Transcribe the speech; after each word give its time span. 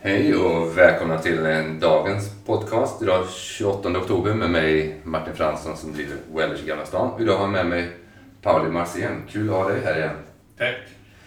Hej 0.00 0.36
och 0.36 0.78
välkomna 0.78 1.18
till 1.18 1.42
dagens 1.80 2.30
podcast. 2.46 3.02
Idag 3.02 3.28
28 3.30 3.98
oktober 3.98 4.34
med 4.34 4.50
mig 4.50 5.00
Martin 5.04 5.34
Fransson 5.34 5.76
som 5.76 5.92
driver 5.92 6.16
Wellers 6.34 6.62
i 6.62 6.66
Gamla 6.66 6.86
stan. 6.86 7.22
Idag 7.22 7.36
har 7.36 7.42
jag 7.42 7.50
med 7.50 7.66
mig 7.66 7.90
Pauli 8.42 8.70
Marcén. 8.70 9.22
Kul 9.28 9.48
att 9.50 9.54
ha 9.54 9.68
dig 9.68 9.80
här 9.84 9.98
igen. 9.98 10.16
Tack, 10.58 10.76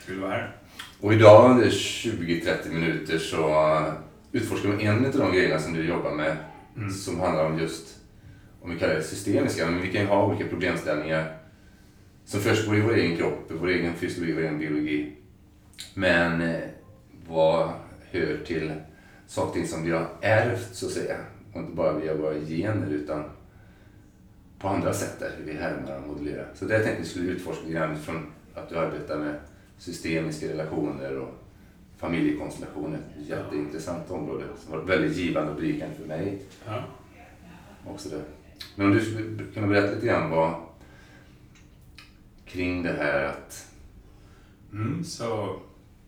kul 0.05 0.15
att 0.15 0.21
vara 0.21 0.31
här. 0.31 0.55
Och 1.01 1.13
idag 1.13 1.51
under 1.51 1.69
20-30 1.69 2.69
minuter 2.69 3.17
så 3.17 3.77
utforskar 4.31 4.69
vi 4.69 4.85
en 4.85 5.05
av 5.05 5.11
de 5.11 5.31
grejerna 5.31 5.59
som 5.59 5.73
du 5.73 5.87
jobbar 5.87 6.11
med 6.11 6.37
mm. 6.75 6.91
som 6.91 7.19
handlar 7.19 7.45
om 7.45 7.59
just, 7.59 7.97
om 8.61 8.73
vi 8.73 8.79
kallar 8.79 8.95
det 8.95 9.03
systemiska, 9.03 9.65
men 9.65 9.81
vi 9.81 9.91
kan 9.91 10.01
ju 10.01 10.07
ha 10.07 10.25
olika 10.25 10.47
problemställningar 10.49 11.37
som 12.25 12.39
först 12.39 12.67
går 12.67 12.77
i 12.77 12.81
vår 12.81 12.93
egen 12.93 13.17
kropp, 13.17 13.45
vår 13.49 13.67
egen 13.67 13.93
fysiologi, 13.93 14.33
vår 14.33 14.41
egen 14.41 14.59
biologi. 14.59 15.11
Men 15.93 16.41
eh, 16.41 16.61
vad 17.27 17.69
hör 18.11 18.37
till 18.45 18.73
saker 19.27 19.63
som 19.63 19.83
vi 19.83 19.91
har 19.91 20.07
ärvt 20.21 20.75
så 20.75 20.85
att 20.85 20.91
säga. 20.91 21.17
Och 21.53 21.59
inte 21.59 21.73
bara 21.73 21.93
via 21.93 22.15
våra 22.15 22.33
gener 22.33 22.89
utan 22.89 23.23
på 24.59 24.67
andra 24.67 24.93
sätt 24.93 25.19
där 25.19 25.31
vi 25.45 25.53
härmar 25.53 25.97
och 25.97 26.07
modellerar. 26.07 26.47
Så 26.55 26.65
det 26.65 26.79
tänkte 26.79 27.01
jag 27.01 27.07
skulle 27.07 27.31
utforska 27.31 27.69
grann 27.69 27.99
från 27.99 28.31
att 28.55 28.69
du 28.69 28.77
arbetar 28.77 29.17
med 29.17 29.35
systemiska 29.77 30.47
relationer 30.47 31.17
och 31.17 31.33
familjekonstellationer. 31.97 32.99
Jätteintressant 33.17 34.11
område 34.11 34.43
som 34.59 34.71
var 34.71 34.83
väldigt 34.83 35.17
givande 35.17 35.51
och 35.51 35.57
berikande 35.57 35.95
för 35.95 36.05
mig. 36.05 36.41
Ja. 36.65 36.83
Också 37.87 38.09
det. 38.09 38.21
Men 38.75 38.87
om 38.87 38.93
du 38.93 39.01
skulle 39.01 39.43
kunna 39.53 39.67
berätta 39.67 39.93
lite 39.93 40.05
grann 40.05 40.29
vad 40.29 40.53
kring 42.45 42.83
det 42.83 42.93
här 42.93 43.23
att... 43.23 43.67
Mm, 44.73 45.03
så 45.03 45.59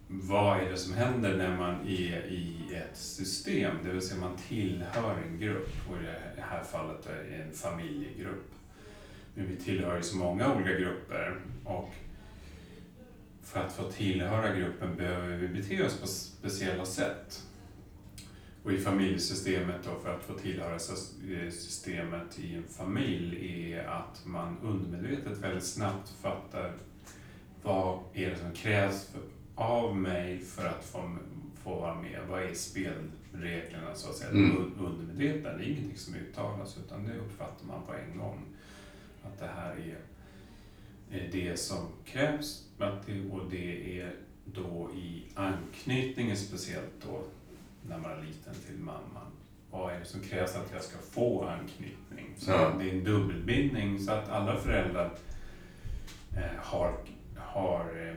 vad 0.07 0.59
är 0.59 0.69
det 0.69 0.77
som 0.77 0.93
händer 0.93 1.37
när 1.37 1.57
man 1.57 1.87
är 1.87 2.25
i 2.27 2.75
ett 2.75 2.97
system, 2.97 3.77
det 3.83 3.89
vill 3.89 4.01
säga 4.01 4.19
man 4.19 4.37
tillhör 4.47 5.17
en 5.17 5.39
grupp, 5.39 5.69
och 5.89 5.97
i 5.97 6.05
det 6.35 6.41
här 6.41 6.63
fallet 6.63 7.07
en 7.31 7.53
familjegrupp. 7.53 8.51
Men 9.35 9.47
vi 9.47 9.55
tillhör 9.55 9.97
ju 9.97 10.03
så 10.03 10.17
många 10.17 10.55
olika 10.55 10.73
grupper 10.73 11.39
och 11.63 11.93
för 13.43 13.59
att 13.59 13.73
få 13.73 13.91
tillhöra 13.91 14.55
gruppen 14.55 14.95
behöver 14.95 15.37
vi 15.37 15.47
bete 15.47 15.85
oss 15.85 15.97
på 16.01 16.07
speciella 16.07 16.85
sätt. 16.85 17.43
Och 18.63 18.71
i 18.71 18.77
familjesystemet 18.77 19.75
då, 19.83 19.99
för 20.03 20.15
att 20.15 20.23
få 20.23 20.33
tillhöra 20.33 20.73
eh, 20.73 21.51
systemet 21.51 22.39
i 22.39 22.55
en 22.55 22.63
familj, 22.63 23.73
är 23.73 23.87
att 23.87 24.25
man 24.25 24.57
undermedvetet 24.61 25.37
väldigt 25.37 25.63
snabbt 25.63 26.09
fattar 26.21 26.73
vad 27.63 27.99
är 28.13 28.29
det 28.29 28.37
som 28.37 28.51
krävs 28.51 29.07
för 29.07 29.21
av 29.55 29.97
mig 29.97 30.39
för 30.39 30.65
att 30.65 30.85
få, 30.85 31.15
få 31.63 31.75
vara 31.75 31.95
med. 31.95 32.19
Vad 32.29 32.43
är 32.43 32.53
spelreglerna 32.53 33.95
så 33.95 34.09
att 34.09 34.15
säga? 34.15 34.31
Mm. 34.31 34.73
Undermedvetna, 34.79 35.53
det 35.53 35.63
är 35.63 35.67
ingenting 35.67 35.97
som 35.97 36.15
uttalas 36.15 36.77
utan 36.85 37.07
det 37.07 37.17
uppfattar 37.17 37.65
man 37.67 37.85
på 37.87 37.93
en 37.93 38.17
gång. 38.17 38.41
Att 39.23 39.39
det 39.39 39.49
här 39.55 39.75
är, 39.75 39.97
det 41.31 41.59
som 41.59 41.87
krävs 42.05 42.63
och 43.31 43.51
det 43.51 43.99
är 44.01 44.15
då 44.45 44.91
i 44.95 45.23
anknytningen 45.33 46.37
speciellt 46.37 46.93
då 47.07 47.23
när 47.89 47.97
man 47.97 48.11
är 48.11 48.21
liten 48.21 48.53
till 48.67 48.77
mamman. 48.77 49.31
Vad 49.71 49.93
är 49.93 49.99
det 49.99 50.05
som 50.05 50.21
krävs 50.21 50.55
att 50.55 50.71
jag 50.73 50.83
ska 50.83 50.97
få 50.97 51.45
anknytning? 51.45 52.33
Så 52.37 52.51
ja. 52.51 52.75
Det 52.79 52.89
är 52.89 52.93
en 52.93 53.03
dubbelbindning 53.03 53.99
så 53.99 54.11
att 54.11 54.29
alla 54.29 54.57
föräldrar 54.57 55.11
eh, 56.35 56.57
har, 56.57 56.97
har 57.35 58.07
eh, 58.07 58.15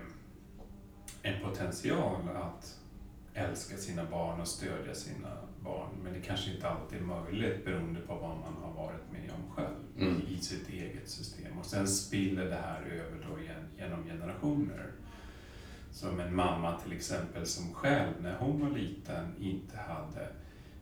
en 1.26 1.40
potential 1.42 2.28
att 2.34 2.80
älska 3.34 3.76
sina 3.76 4.04
barn 4.04 4.40
och 4.40 4.48
stödja 4.48 4.94
sina 4.94 5.28
barn. 5.60 5.88
Men 6.04 6.12
det 6.12 6.20
kanske 6.20 6.50
inte 6.54 6.68
alltid 6.68 6.98
är 6.98 7.04
möjligt 7.04 7.64
beroende 7.64 8.00
på 8.00 8.14
vad 8.14 8.38
man 8.38 8.54
har 8.62 8.84
varit 8.84 9.12
med 9.12 9.30
om 9.30 9.54
själv 9.54 9.76
mm. 9.98 10.22
i 10.28 10.38
sitt 10.38 10.68
eget 10.68 11.08
system. 11.08 11.58
Och 11.58 11.66
sen 11.66 11.88
spiller 11.88 12.44
det 12.44 12.56
här 12.56 12.82
över 12.82 13.26
då 13.30 13.38
genom 13.78 14.04
generationer. 14.04 14.92
Som 15.90 16.20
en 16.20 16.34
mamma 16.34 16.80
till 16.80 16.92
exempel 16.92 17.46
som 17.46 17.74
själv, 17.74 18.12
när 18.22 18.36
hon 18.38 18.60
var 18.60 18.78
liten, 18.78 19.34
inte 19.40 19.76
hade 19.76 20.28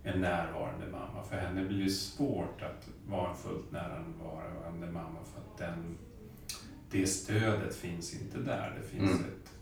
en 0.02 0.20
närvarande 0.20 0.86
mamma. 0.86 1.24
För 1.24 1.36
henne 1.36 1.64
blir 1.64 1.84
det 1.84 1.90
svårt 1.90 2.62
att 2.62 2.88
vara 3.08 3.30
en 3.30 3.36
fullt 3.36 3.72
närvarande 3.72 4.86
mamma 4.86 5.18
för 5.24 5.40
att 5.40 5.58
den, 5.58 5.98
det 6.90 7.06
stödet 7.06 7.76
finns 7.76 8.14
inte 8.22 8.38
där. 8.38 8.78
Det 8.80 8.88
finns 8.88 9.10
mm. 9.10 9.24
ett 9.24 9.54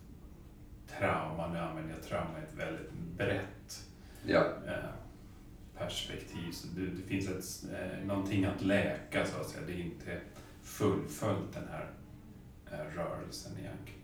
trauma, 0.99 1.49
nu 1.49 1.59
använder 1.59 1.95
jag 1.95 2.03
trauma 2.03 2.41
i 2.41 2.43
ett 2.43 2.59
väldigt 2.59 2.93
brett 2.93 3.87
ja. 4.27 4.45
Eh, 4.67 4.91
perspektiv. 5.79 6.53
Så 6.53 6.67
det, 6.77 6.87
det 6.87 7.03
finns 7.03 7.29
ett, 7.29 7.73
eh, 7.73 8.07
någonting 8.07 8.45
att 8.45 8.63
läka 8.63 9.27
så 9.27 9.41
att 9.41 9.49
säga. 9.49 9.67
Det 9.67 9.73
är 9.73 9.85
inte 9.85 10.21
fullföljt 10.63 11.53
den 11.55 11.69
här 11.71 11.91
eh, 12.73 12.97
rörelsen 12.97 13.53
i 13.53 13.67
anknytning. 13.67 14.03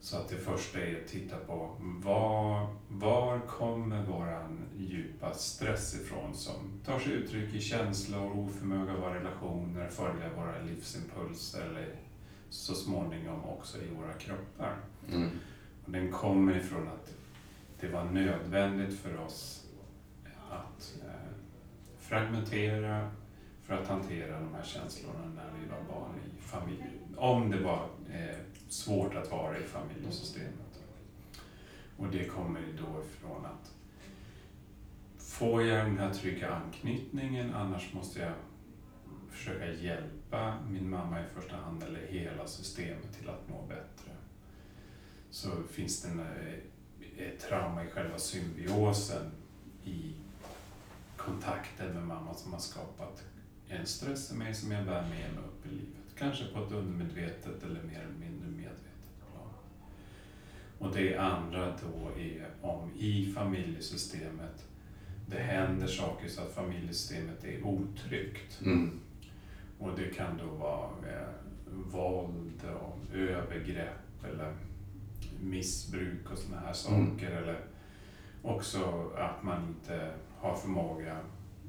Så 0.00 0.16
att 0.16 0.28
det 0.28 0.36
första 0.36 0.80
är 0.80 1.00
att 1.00 1.08
titta 1.08 1.36
på 1.36 1.76
var, 1.78 2.74
var 2.88 3.40
kommer 3.40 4.02
våran 4.02 4.64
djupa 4.76 5.34
stress 5.34 5.94
ifrån 5.94 6.34
som 6.34 6.80
tar 6.84 6.98
sig 6.98 7.12
uttryck 7.12 7.54
i 7.54 7.60
känslor, 7.60 8.38
oförmåga 8.38 8.92
att 8.92 8.98
vara 8.98 9.14
relationer, 9.14 9.88
följa 9.88 10.34
våra 10.36 10.62
livsimpulser 10.62 11.60
eller 11.60 11.94
så 12.50 12.74
småningom 12.74 13.44
också 13.44 13.78
i 13.78 13.94
våra 13.94 14.12
kroppar. 14.12 14.76
Mm. 15.12 15.30
Och 15.84 15.90
den 15.90 16.12
kommer 16.12 16.56
ifrån 16.56 16.88
att 16.88 17.14
det 17.80 17.88
var 17.88 18.04
nödvändigt 18.04 18.98
för 18.98 19.20
oss 19.20 19.66
att 20.50 20.94
eh, 21.04 21.32
fragmentera 21.98 23.10
för 23.62 23.74
att 23.74 23.88
hantera 23.88 24.40
de 24.40 24.54
här 24.54 24.64
känslorna 24.64 25.32
när 25.34 25.50
vi 25.60 25.68
var 25.68 25.94
barn 25.94 26.10
i 26.26 26.40
familj. 26.40 26.84
Om 27.16 27.50
det 27.50 27.60
var 27.60 27.88
eh, 28.12 28.36
svårt 28.68 29.14
att 29.14 29.30
vara 29.30 29.58
i 29.58 29.62
familjesystemet. 29.62 30.82
Och 31.96 32.06
det 32.08 32.24
kommer 32.24 32.60
då 32.60 33.02
ifrån 33.02 33.46
att 33.46 33.72
får 35.18 35.62
jag 35.62 35.86
den 35.86 35.98
här 35.98 36.14
trygga 36.14 36.54
anknytningen, 36.54 37.54
annars 37.54 37.92
måste 37.94 38.20
jag 38.20 38.32
försöka 39.30 39.72
hjälpa 39.72 40.54
min 40.70 40.90
mamma 40.90 41.20
i 41.20 41.24
första 41.34 41.56
hand, 41.56 41.82
eller 41.82 42.06
hela 42.06 42.46
systemet 42.46 43.18
till 43.18 43.28
att 43.28 43.48
må 43.48 43.66
bättre. 43.66 44.01
Så 45.32 45.50
finns 45.70 46.02
det 46.02 46.08
en, 46.08 46.20
eh, 46.20 47.26
ett 47.26 47.40
trauma 47.40 47.84
i 47.84 47.86
själva 47.86 48.18
symbiosen 48.18 49.30
i 49.84 50.12
kontakten 51.16 51.94
med 51.94 52.02
mamma 52.02 52.34
som 52.34 52.52
har 52.52 52.60
skapat 52.60 53.24
en 53.68 53.86
stress 53.86 54.32
i 54.32 54.34
mig 54.34 54.54
som 54.54 54.72
jag 54.72 54.84
bär 54.84 55.02
med 55.02 55.10
mig 55.10 55.44
upp 55.48 55.66
i 55.66 55.68
livet. 55.68 56.16
Kanske 56.18 56.44
på 56.44 56.64
ett 56.64 56.72
undermedvetet 56.72 57.62
eller 57.62 57.82
mer 57.82 58.00
eller 58.00 58.18
mindre 58.18 58.48
medvetet 58.48 59.18
plan. 59.32 59.48
Och 60.78 60.94
det 60.94 61.16
andra 61.16 61.66
då 61.66 62.20
är 62.20 62.48
om 62.60 62.90
i 62.98 63.32
familjesystemet 63.32 64.64
det 65.26 65.38
händer 65.38 65.86
saker 65.86 66.28
så 66.28 66.40
att 66.40 66.54
familjesystemet 66.54 67.44
är 67.44 67.66
otryggt. 67.66 68.60
Mm. 68.64 69.00
Och 69.78 69.90
det 69.96 70.14
kan 70.14 70.38
då 70.38 70.46
vara 70.46 70.88
eh, 70.88 71.28
våld 71.92 72.64
och 72.80 73.14
övergrepp 73.14 74.24
eller 74.24 74.54
missbruk 75.42 76.30
och 76.32 76.38
sådana 76.38 76.66
här 76.66 76.72
saker. 76.72 77.30
Mm. 77.30 77.38
Eller 77.38 77.60
också 78.42 79.10
att 79.16 79.42
man 79.42 79.68
inte 79.68 80.10
har 80.38 80.56
förmåga 80.56 81.18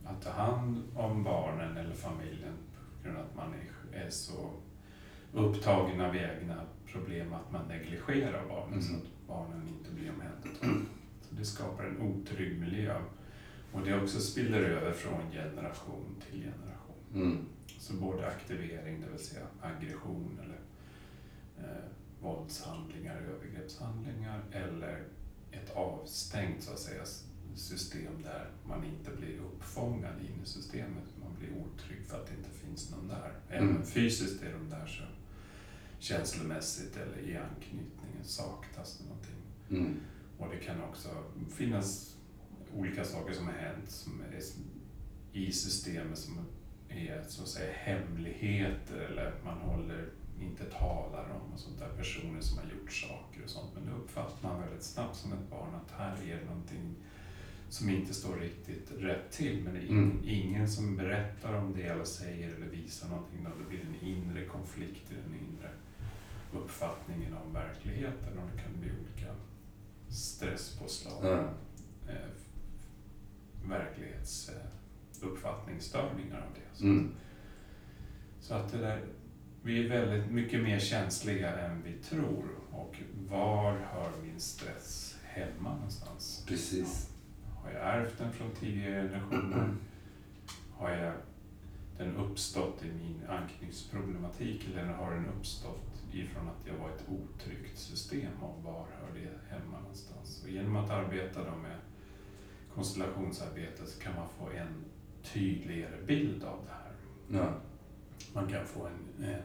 att 0.06 0.22
ta 0.22 0.30
hand 0.30 0.84
om 0.96 1.24
barnen 1.24 1.78
eller 1.78 1.96
familjen 1.96 2.54
på 2.74 3.04
grund 3.04 3.18
av 3.18 3.26
att 3.26 3.36
man 3.36 3.54
är, 3.54 4.06
är 4.06 4.10
så 4.10 4.50
upptagen 5.34 6.02
av 6.02 6.16
egna 6.16 6.62
problem 6.88 7.34
att 7.34 7.52
man 7.52 7.68
negligerar 7.68 8.48
barnen 8.48 8.74
mm. 8.74 8.82
så 8.82 8.96
att 8.96 9.28
barnen 9.28 9.68
inte 9.68 9.92
blir 9.92 10.12
omhändertagna. 10.12 10.86
Så 11.22 11.36
det 11.36 11.46
skapar 11.46 11.84
en 11.84 12.02
otrygg 12.02 12.60
miljö. 12.60 13.00
Och 13.72 13.82
det 13.82 14.02
också 14.02 14.20
spiller 14.20 14.60
över 14.60 14.92
från 14.92 15.32
generation 15.32 16.16
till 16.30 16.42
generation. 16.42 16.96
Mm. 17.16 17.46
Så 17.80 17.94
både 17.94 18.28
aktivering, 18.28 19.02
det 19.02 19.08
vill 19.12 19.26
säga 19.26 19.46
aggression 19.62 20.40
eller 20.44 20.60
eh, 21.68 21.84
våldshandlingar, 22.24 23.16
övergreppshandlingar 23.16 24.44
eller 24.52 25.04
ett 25.52 25.76
avstängt 25.76 26.64
så 26.64 26.72
att 26.72 26.80
säga, 26.80 27.06
system 27.56 28.22
där 28.24 28.50
man 28.66 28.84
inte 28.84 29.12
blir 29.12 29.40
uppfångad 29.40 30.20
in 30.22 30.44
i 30.44 30.46
systemet. 30.46 31.04
Man 31.22 31.36
blir 31.40 31.50
otrygg 31.50 32.06
för 32.06 32.18
att 32.18 32.28
det 32.28 32.34
inte 32.34 32.50
finns 32.50 32.92
någon 32.92 33.08
där. 33.08 33.34
Även 33.50 33.70
mm. 33.70 33.84
fysiskt 33.84 34.44
är 34.44 34.54
de 34.54 34.70
där 34.70 34.86
så 34.86 35.04
känslomässigt 36.00 36.98
eller 36.98 37.18
i 37.18 37.38
anknytningen 37.38 38.24
saknas 38.24 39.02
någonting. 39.02 39.36
Mm. 39.70 40.00
Och 40.38 40.48
det 40.50 40.58
kan 40.58 40.84
också 40.84 41.10
finnas 41.50 42.16
olika 42.76 43.04
saker 43.04 43.34
som 43.34 43.46
har 43.46 43.54
hänt 43.54 43.90
som 43.90 44.22
är 44.22 44.40
i 45.34 45.52
systemet 45.52 46.18
som 46.18 46.40
är 46.90 47.24
så 47.28 47.42
att 47.42 47.50
säga 47.50 47.74
hemligheter 47.74 48.98
eller 48.98 49.34
man 49.44 49.58
håller, 49.58 50.10
inte 50.40 50.64
talar 50.66 51.30
om 51.30 51.54
och 51.54 51.60
sånt 51.60 51.80
där. 51.80 51.90
Personer 51.98 52.42
som 52.42 52.58
har 52.58 52.66
gjort 52.66 52.92
saker 52.92 53.44
och 53.44 53.50
sånt. 53.50 53.72
Men 53.76 53.86
det 53.86 53.92
uppfattar 53.92 54.50
man 54.50 54.62
väldigt 54.62 54.84
snabbt 54.84 55.16
som 55.16 55.34
ett 55.34 55.50
barn 55.50 55.76
att 55.76 55.92
här 56.00 56.18
är 56.32 56.46
någonting 56.46 56.96
som 57.70 57.90
inte 57.90 58.14
står 58.14 58.36
riktigt 58.38 58.92
rätt 58.98 59.32
till. 59.32 59.64
Men 59.64 59.74
det 59.74 59.80
är 59.80 59.84
ingen, 59.86 60.04
Mm. 60.12 60.20
ingen 60.24 60.68
som 60.70 60.98
berättar 60.98 61.54
om 61.54 61.74
det 61.74 61.84
eller 61.84 62.04
säger 62.04 62.56
eller 62.56 62.68
visar 62.68 63.10
någonting. 63.10 63.44
Då 63.44 63.50
det 63.64 63.70
blir 63.70 63.82
en 63.82 63.96
inre 64.08 64.46
konflikt 64.46 65.12
i 65.12 65.16
den 65.16 65.34
inre 65.40 65.70
uppfattningen 66.54 67.34
om 67.46 67.54
verkligheten 67.54 68.38
och 68.38 68.50
det 68.56 68.62
kan 68.62 68.80
bli 68.80 68.90
olika 68.92 69.36
stresspåslag. 70.10 71.26
Ja. 71.26 71.50
Eh, 72.10 72.30
verklighetsuppfattningsstörningar 73.70 76.38
av 76.38 76.54
det. 76.56 76.78
Så, 76.78 76.84
Mm. 76.86 77.12
så 78.42 78.54
att 78.54 78.72
det 78.72 78.78
där, 78.78 79.02
vi 79.64 79.86
är 79.86 79.90
väldigt 79.90 80.32
mycket 80.32 80.64
mer 80.64 80.80
känsliga 80.80 81.58
än 81.60 81.82
vi 81.84 81.94
tror. 81.94 82.46
Och 82.72 82.96
var 83.30 83.72
hör 83.72 84.12
min 84.24 84.40
stress 84.40 85.18
hemma 85.24 85.76
någonstans? 85.76 86.46
Precis. 86.48 87.10
Har 87.64 87.72
jag 87.72 87.82
ärvt 87.82 88.18
den 88.18 88.34
från 88.34 88.52
tidigare 88.52 89.02
generationer? 89.02 89.76
Har 90.78 90.90
jag 90.90 91.14
den 91.98 92.16
uppstått 92.16 92.84
i 92.86 92.92
min 92.92 93.22
anknytningsproblematik 93.30 94.68
eller 94.74 94.84
har 94.86 95.12
den 95.12 95.26
uppstått 95.26 96.04
ifrån 96.12 96.48
att 96.48 96.68
jag 96.68 96.74
var 96.74 96.90
ett 96.90 97.06
otryggt 97.08 97.80
system 97.80 98.32
och 98.42 98.64
var 98.64 98.86
hör 99.00 99.14
det 99.14 99.56
hemma 99.56 99.80
någonstans? 99.80 100.44
Och 100.44 100.50
genom 100.50 100.76
att 100.76 100.90
arbeta 100.90 101.40
då 101.40 101.56
med 101.56 101.78
konstellationsarbete 102.76 103.86
så 103.86 104.02
kan 104.02 104.16
man 104.16 104.28
få 104.40 104.50
en 104.50 104.86
tydligare 105.24 106.06
bild 106.08 106.44
av 106.44 106.60
det 106.66 106.72
här. 106.72 106.94
Ja. 107.42 107.54
Man 108.34 108.48
kan 108.48 108.66
få 108.66 108.86
en, 108.86 109.26
en 109.26 109.42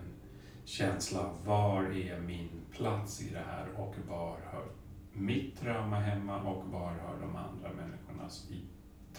känsla 0.64 1.20
av 1.20 1.44
var 1.44 1.82
är 1.82 2.20
min 2.20 2.48
plats 2.72 3.22
i 3.22 3.30
det 3.32 3.42
här 3.46 3.66
och 3.76 3.94
var 4.08 4.38
hör 4.52 4.64
mitt 5.12 5.60
trauma 5.60 6.00
hemma 6.00 6.42
och 6.42 6.64
var 6.72 6.90
hör 6.90 7.20
de 7.20 7.36
andra 7.36 7.69
människornas 7.82 8.46
i, 8.50 8.60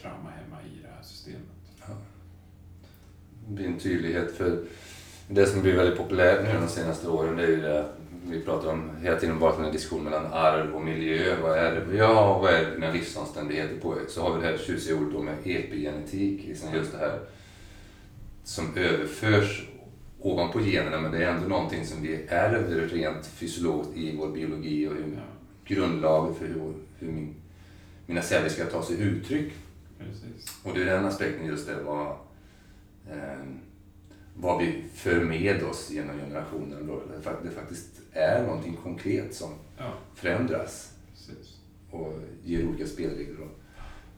trauma 0.01 0.29
hemma 0.29 0.57
i 0.61 0.81
det 0.81 0.87
här 0.95 1.03
systemet. 1.03 1.41
Det 3.47 3.53
blir 3.53 3.65
en 3.65 3.79
tydlighet 3.79 4.37
för 4.37 4.63
det 5.27 5.45
som 5.45 5.61
blir 5.61 5.75
väldigt 5.75 5.97
populärt 5.97 6.43
nu 6.43 6.59
de 6.59 6.67
senaste 6.67 7.09
åren 7.09 7.37
det 7.37 7.43
är 7.43 7.47
ju 7.47 7.61
det 7.61 7.85
vi 8.29 8.41
pratar 8.41 8.69
om 8.69 8.91
hela 9.01 9.19
tiden 9.19 9.39
bara 9.39 9.65
en 9.65 9.71
diskussion 9.71 10.03
mellan 10.03 10.25
arv 10.33 10.75
och 10.75 10.81
miljö. 10.81 11.35
Vad 11.41 11.57
är 11.57 11.75
det? 11.75 11.97
Ja, 11.97 12.39
vad 12.39 12.53
är 12.53 12.71
dina 12.71 12.91
livsomständigheter 12.91 13.79
på? 13.81 13.95
Så 14.07 14.21
har 14.21 14.33
vi 14.33 14.41
det 14.41 14.47
här 14.47 14.57
tjusiga 14.57 14.97
ordet 14.97 15.13
då 15.13 15.21
med 15.21 15.35
epigenetik. 15.43 16.47
Liksom 16.47 16.73
just 16.73 16.91
det 16.91 16.97
här 16.97 17.19
som 18.49 18.77
överförs 18.77 19.67
ovanpå 20.19 20.61
generna 20.61 21.01
men 21.01 21.11
det 21.11 21.25
är 21.25 21.31
ändå 21.31 21.47
någonting 21.47 21.85
som 21.85 22.01
vi 22.01 22.25
ärver 22.27 22.87
rent 22.87 23.25
fysiologiskt 23.25 23.97
i 23.97 24.17
vår 24.17 24.31
biologi 24.31 24.87
och 24.87 24.93
hur, 24.93 25.13
Ja, 25.15 25.21
grundlagen 25.75 26.35
för 26.35 26.47
hur, 26.47 26.73
hur 26.99 27.11
min, 27.11 27.35
mina 28.05 28.21
celler 28.21 28.49
ska 28.49 28.65
ta 28.65 28.83
sig 28.83 29.01
uttryck. 29.01 29.53
precis. 29.99 30.57
Och 30.63 30.73
det 30.75 30.81
är 30.81 30.85
den 30.85 31.05
aspekten 31.05 31.45
just 31.47 31.67
det 31.67 31.83
vad, 31.83 32.07
eh, 33.11 33.45
vad 34.35 34.59
vi 34.63 34.83
för 34.93 35.23
med 35.23 35.63
oss 35.63 35.89
genom 35.91 36.17
generationer. 36.19 36.77
Då. 36.87 37.01
Det 37.17 37.29
fak- 37.29 37.43
det 37.43 37.49
faktiskt 37.51 37.87
är 38.13 38.43
någonting 38.43 38.77
konkret 38.83 39.33
som 39.35 39.49
Ja, 39.77 39.93
förändras 40.15 40.93
precis. 41.11 41.57
och 41.91 42.13
ger 42.43 42.67
olika 42.67 42.85
spelregler. 42.87 43.35
Då. 43.39 43.47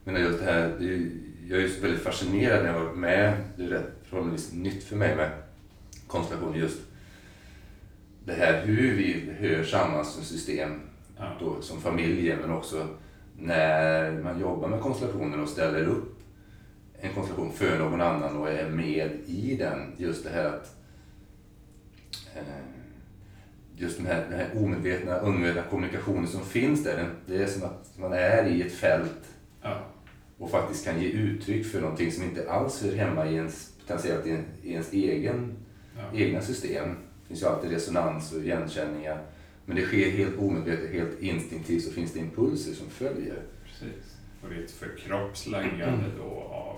Men 0.04 0.22
just 0.22 0.38
det 0.38 0.44
här, 0.44 0.76
det 0.78 0.94
är, 0.94 1.10
jag 1.48 1.62
är 1.62 1.80
väldigt 1.82 2.02
fascinerad 2.02 2.64
när 2.64 2.72
jag 2.72 2.84
var 2.84 2.92
med, 2.92 3.36
det 3.56 3.64
är 3.64 3.68
rätt 3.68 4.01
förhållandevis 4.12 4.52
nytt 4.52 4.84
för 4.84 4.96
mig 4.96 5.16
med 5.16 5.30
konstellationer 6.06 6.58
just 6.58 6.80
det 8.24 8.32
här 8.32 8.66
hur 8.66 8.96
vi 8.96 9.32
hör 9.38 9.64
samman 9.64 10.04
som 10.04 10.24
system 10.24 10.80
Ja, 11.18 11.36
då, 11.40 11.62
som 11.62 11.80
familjer 11.80 12.38
men 12.40 12.50
också 12.50 12.88
när 13.38 14.12
man 14.12 14.40
jobbar 14.40 14.68
med 14.68 14.80
konstellationer 14.80 15.40
och 15.40 15.48
ställer 15.48 15.84
upp 15.84 16.18
en 17.00 17.14
konstellation 17.14 17.52
för 17.52 17.78
någon 17.78 18.00
annan 18.00 18.36
och 18.36 18.50
är 18.50 18.70
med 18.70 19.10
i 19.26 19.56
den. 19.56 19.92
Just 19.96 20.24
det 20.24 20.30
här 20.30 20.44
att 20.44 20.76
eh, 22.34 22.42
just 23.76 23.96
den 23.96 24.06
här, 24.06 24.26
den 24.30 24.38
här 24.38 24.48
omedvetna, 24.56 25.16
undermedvetna 25.16 25.70
kommunikationen 25.70 26.26
som 26.26 26.44
finns 26.44 26.84
där. 26.84 27.10
Det 27.26 27.42
är 27.42 27.46
som 27.46 27.62
att 27.62 27.90
man 27.96 28.12
är 28.12 28.46
i 28.46 28.62
ett 28.62 28.72
fält 28.72 29.24
ja, 29.62 29.78
och 30.38 30.50
faktiskt 30.50 30.84
kan 30.84 31.00
ge 31.00 31.08
uttryck 31.08 31.66
för 31.66 31.80
någonting 31.80 32.12
som 32.12 32.24
inte 32.24 32.50
alls 32.50 32.82
hör 32.82 32.92
hemma 32.92 33.26
i 33.26 33.34
ens, 33.34 33.71
potentiellt 33.86 34.26
i, 34.26 34.42
i 34.62 34.72
ens 34.72 34.92
egen 34.92 35.56
ja. 35.96 36.18
egna 36.18 36.40
system. 36.40 36.88
Det 36.88 37.28
finns 37.28 37.42
ju 37.42 37.46
alltid 37.46 37.70
resonans 37.70 38.32
och 38.32 38.42
igenkänningar. 38.42 39.24
Men 39.66 39.76
det 39.76 39.82
sker 39.82 40.10
helt 40.10 40.38
omedvetet, 40.38 40.90
helt 40.90 41.20
instinktivt 41.20 41.84
så 41.84 41.90
finns 41.90 42.12
det 42.12 42.18
impulser 42.18 42.74
som 42.74 42.90
följer. 42.90 43.42
Precis. 43.64 44.16
Och 44.42 44.48
det 44.48 44.54
är 44.54 44.64
ett 44.64 44.70
förkroppsläggande 44.70 46.04
då 46.18 46.30
av 46.50 46.76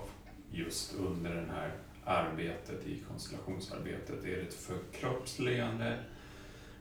just 0.51 0.95
under 0.99 1.35
det 1.35 1.51
här 1.51 1.71
arbetet 2.03 2.87
i 2.87 3.03
konstellationsarbetet. 3.09 4.15
Det 4.23 4.35
är 4.35 4.41
ett 4.41 4.53
förkroppsligande 4.53 5.99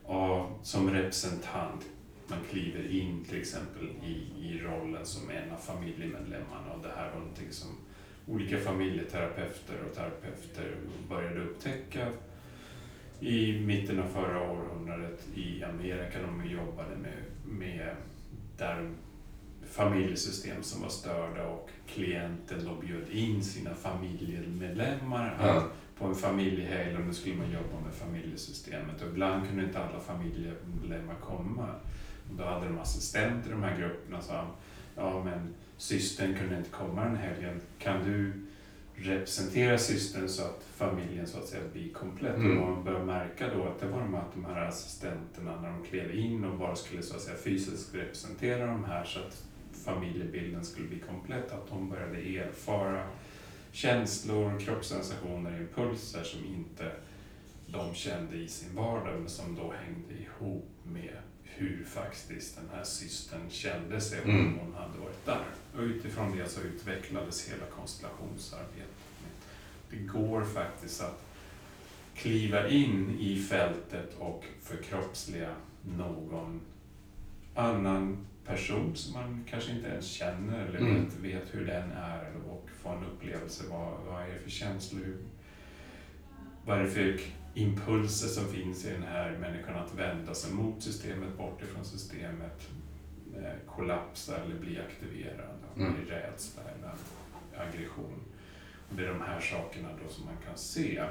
av, 0.05 0.59
som 0.63 0.91
representant. 0.91 1.85
Man 2.27 2.39
kliver 2.51 2.91
in 2.91 3.25
till 3.25 3.41
exempel 3.41 3.89
i, 4.05 4.47
i 4.47 4.59
rollen 4.59 5.07
som 5.07 5.31
en 5.31 5.53
av 5.53 5.57
familjemedlemmarna 5.57 6.73
och 6.77 6.83
det 6.83 6.93
här 6.97 7.11
var 7.11 7.19
någonting 7.19 7.53
som 7.53 7.69
olika 8.27 8.59
familjeterapeuter 8.59 9.75
och 9.89 9.95
terapeuter 9.97 10.77
började 11.09 11.41
upptäcka 11.41 12.09
i 13.21 13.61
mitten 13.61 14.01
av 14.01 14.09
förra 14.09 14.51
århundradet 14.51 15.27
i 15.35 15.65
Amerika. 15.65 16.19
De 16.23 16.47
jobbade 16.51 16.97
med, 16.97 17.23
med 17.59 17.97
där 18.59 18.91
familjesystem 19.71 20.63
som 20.63 20.83
var 20.83 20.89
störda 20.89 21.47
och 21.47 21.71
klienten 21.87 22.65
då 22.65 22.75
bjöd 22.87 23.09
in 23.11 23.45
sina 23.45 23.75
familjemedlemmar 23.75 25.37
Ja. 25.41 25.67
på 25.99 26.05
en 26.07 26.15
familjehelg 26.15 26.97
och 26.97 27.01
nu 27.07 27.13
skulle 27.15 27.35
man 27.37 27.51
jobba 27.53 27.81
med 27.85 27.95
familjesystemet 27.95 29.03
och 29.03 29.09
ibland 29.09 29.49
kunde 29.49 29.63
inte 29.65 29.79
alla 29.79 30.01
familjemedlemmar 30.01 31.15
komma. 31.21 31.69
Och 32.31 32.35
då 32.39 32.45
hade 32.45 32.67
de 32.67 32.79
assistenter 32.79 33.49
i 33.49 33.53
de 33.53 33.63
här 33.63 33.79
grupperna 33.79 34.21
sa 34.21 34.47
ja 34.97 35.25
men 35.25 35.55
systern 35.77 36.35
kunde 36.35 36.57
inte 36.57 36.71
komma 36.71 37.05
den 37.05 37.17
helgen, 37.17 37.61
kan 37.79 38.05
du 38.05 38.33
representera 38.97 39.79
systern 39.79 40.29
så 40.29 40.43
att 40.43 40.65
familjen 40.77 41.27
så 41.27 41.39
att 41.39 41.47
säga 41.47 41.63
blir 41.73 41.93
komplett? 41.93 42.37
Mm. 42.37 42.59
Och 42.59 42.71
man 42.71 42.85
började 42.85 43.05
märka 43.05 43.55
då 43.55 43.65
att 43.65 43.81
det 43.81 43.87
var 43.87 44.01
de, 44.01 44.15
att 44.15 44.35
de 44.35 44.45
här 44.45 44.67
assistenterna 44.69 45.61
när 45.61 45.71
de 45.71 45.85
klev 45.85 46.15
in 46.15 46.45
och 46.45 46.59
bara 46.59 46.77
skulle 46.77 47.03
så 47.03 47.17
att 47.17 47.23
säga 47.23 47.37
fysiskt 47.37 47.95
representera 47.95 48.67
de 48.67 48.85
här 48.85 49.05
så 49.05 49.19
att 49.19 49.45
familjebilden 49.85 50.65
skulle 50.65 50.89
bli 50.89 50.99
komplett, 50.99 51.53
att 51.53 51.69
de 51.69 51.91
började 51.91 52.19
erfara 52.19 53.07
känslor, 53.73 54.61
kroppssensationer, 54.61 55.61
impulser 55.61 56.23
som 56.23 56.45
inte 56.45 56.93
de 57.67 57.95
kände 57.95 58.37
i 58.37 58.49
sin 58.49 58.77
vardag 58.77 59.21
men 59.21 59.29
som 59.29 59.55
då 59.55 59.73
hängde 59.73 60.23
ihop 60.23 60.69
med 60.83 61.17
hur 61.57 61.85
faktiskt 61.85 62.57
den 62.57 62.69
här 62.77 62.85
systern 62.85 63.51
kände 63.51 64.01
sig 64.01 64.23
om 64.25 64.31
Mm. 64.31 64.59
hon 64.59 64.75
hade 64.75 64.99
varit 64.99 65.25
där. 65.27 65.45
Och 65.77 65.81
utifrån 65.83 66.37
det 66.37 66.49
så 66.49 66.61
utvecklades 66.61 67.49
hela 67.49 67.67
konstellationsarbetet. 67.67 68.89
Det 69.91 69.97
går 69.97 70.45
faktiskt 70.45 71.01
att 71.03 71.25
kliva 72.15 72.69
in 72.69 73.17
i 73.21 73.43
fältet 73.43 74.15
och 74.19 74.45
förkroppsliga 74.63 75.55
någon 75.99 76.61
annan 77.55 78.27
person 78.47 78.97
som 78.97 79.13
man 79.13 79.45
kanske 79.51 79.73
inte 79.73 79.89
ens 79.89 80.07
känner 80.07 80.67
eller 80.67 80.79
Mm. 80.79 81.05
vet, 81.05 81.15
vet 81.15 81.55
hur 81.55 81.67
den 81.67 81.91
är 81.93 82.31
och 82.51 82.69
få 82.83 82.89
en 82.89 83.05
upplevelse. 83.05 83.65
Vad, 83.71 84.01
vad 84.07 84.23
är 84.23 84.27
det 84.35 84.39
för 84.41 84.51
känslor? 84.51 85.17
Vad 86.67 86.79
är 86.79 86.83
det 86.83 86.91
för 86.91 87.01
impulser 87.55 88.29
som 88.29 88.45
finns 88.45 88.85
i 88.85 88.91
den 88.91 89.03
här 89.03 89.39
människan 89.39 89.77
att 89.77 89.95
vända 89.95 90.35
sig 90.35 90.55
mot 90.55 90.83
systemet, 90.83 91.37
bort 91.39 91.63
ifrån 91.63 91.85
systemet, 91.85 92.69
eh, 93.37 93.53
kollapsa 93.77 94.37
eller 94.37 94.55
bli 94.55 94.81
aktiverad, 94.81 95.57
Mm. 95.77 95.95
bli 95.95 96.05
rädsla 96.11 96.63
eller 96.63 96.93
aggression. 97.67 98.21
Och 98.91 98.97
det 98.97 99.05
är 99.05 99.09
de 99.09 99.21
här 99.21 99.41
sakerna 99.41 99.89
då 100.05 100.13
som 100.13 100.25
man 100.25 100.37
kan 100.47 100.57
se 100.59 101.05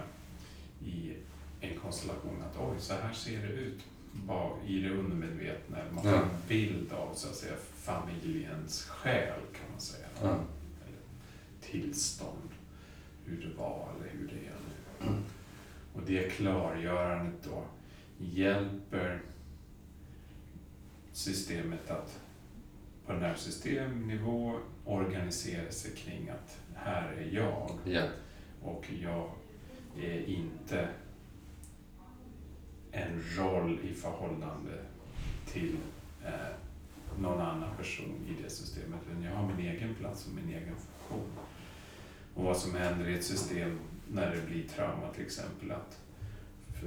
i 0.85 1.13
en 1.61 1.79
konstellation 1.79 2.41
att 2.51 2.57
oj, 2.59 2.75
så 2.79 2.93
här 2.93 3.13
ser 3.13 3.41
det 3.47 3.53
ut 3.53 3.79
i 4.67 4.79
det 4.81 4.89
undermedvetna. 4.89 5.77
Man 5.93 6.03
får 6.03 6.11
Ja. 6.11 6.21
en 6.21 6.29
bild 6.47 6.93
av 6.93 7.13
så 7.13 7.27
att 7.29 7.35
säga, 7.35 7.53
familjens 7.75 8.83
själ 8.83 9.39
kan 9.53 9.71
man 9.71 9.79
säga. 9.81 10.05
Ja. 10.21 10.29
Eller 10.29 10.99
tillstånd, 11.61 12.49
hur 13.25 13.41
det 13.41 13.57
var 13.57 13.89
eller 13.95 14.09
hur 14.11 14.27
det 14.27 14.33
är 14.47 14.55
nu. 15.05 15.07
Mm. 15.11 15.23
Och 16.03 16.09
det 16.09 16.29
klargörandet 16.29 17.43
då 17.43 17.63
hjälper 18.17 19.21
systemet 21.11 21.91
att 21.91 22.21
på 23.05 23.13
nervsystemnivå 23.13 24.59
organisera 24.85 25.71
sig 25.71 25.91
kring 25.95 26.29
att 26.29 26.59
här 26.75 27.11
är 27.11 27.35
jag 27.35 27.71
Ja. 27.85 28.07
och 28.63 28.85
jag 29.01 29.29
är 30.01 30.25
inte 30.29 30.89
en 32.91 33.23
roll 33.37 33.79
i 33.83 33.93
förhållande 33.93 34.83
till 35.47 35.77
eh, 36.25 36.55
någon 37.19 37.41
annan 37.41 37.77
person 37.77 38.25
i 38.27 38.43
det 38.43 38.49
systemet. 38.49 38.99
Men 39.13 39.23
jag 39.23 39.31
har 39.35 39.53
min 39.55 39.65
egen 39.67 39.95
plats 39.95 40.27
och 40.27 40.33
min 40.33 40.49
egen 40.49 40.75
funktion. 40.75 41.31
Och 42.35 42.43
vad 42.43 42.57
som 42.57 42.75
händer 42.75 43.09
i 43.09 43.13
ett 43.13 43.25
system 43.25 43.79
när 44.11 44.35
det 44.35 44.47
blir 44.47 44.67
trauma 44.67 45.13
till 45.13 45.25
exempel 45.25 45.71
att 45.71 45.99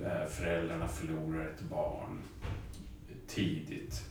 eh, 0.05 0.29
föräldrarna 0.29 0.89
förlorar 0.89 1.47
ett 1.47 1.61
barn 1.61 2.19
tidigt. 3.27 4.05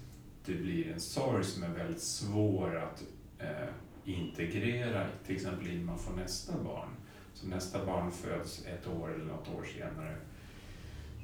Det 0.46 0.54
blir 0.54 0.92
en 0.92 1.00
sorg 1.00 1.44
som 1.44 1.64
är 1.64 1.70
väldigt 1.70 2.02
svår 2.02 2.76
att 2.76 3.04
eh, 3.40 3.70
integrera 4.06 5.08
till 5.26 5.36
exempel 5.36 5.68
innan 5.68 5.86
man 5.86 6.00
får 6.00 6.14
nästa 6.14 6.64
barn. 6.64 6.90
Så 7.34 7.48
nästa 7.48 7.86
barn 7.86 8.12
föds 8.12 8.66
ett 8.66 8.88
år 8.88 9.14
eller 9.14 9.26
något 9.26 9.50
år 9.50 9.64
senare. 9.64 10.16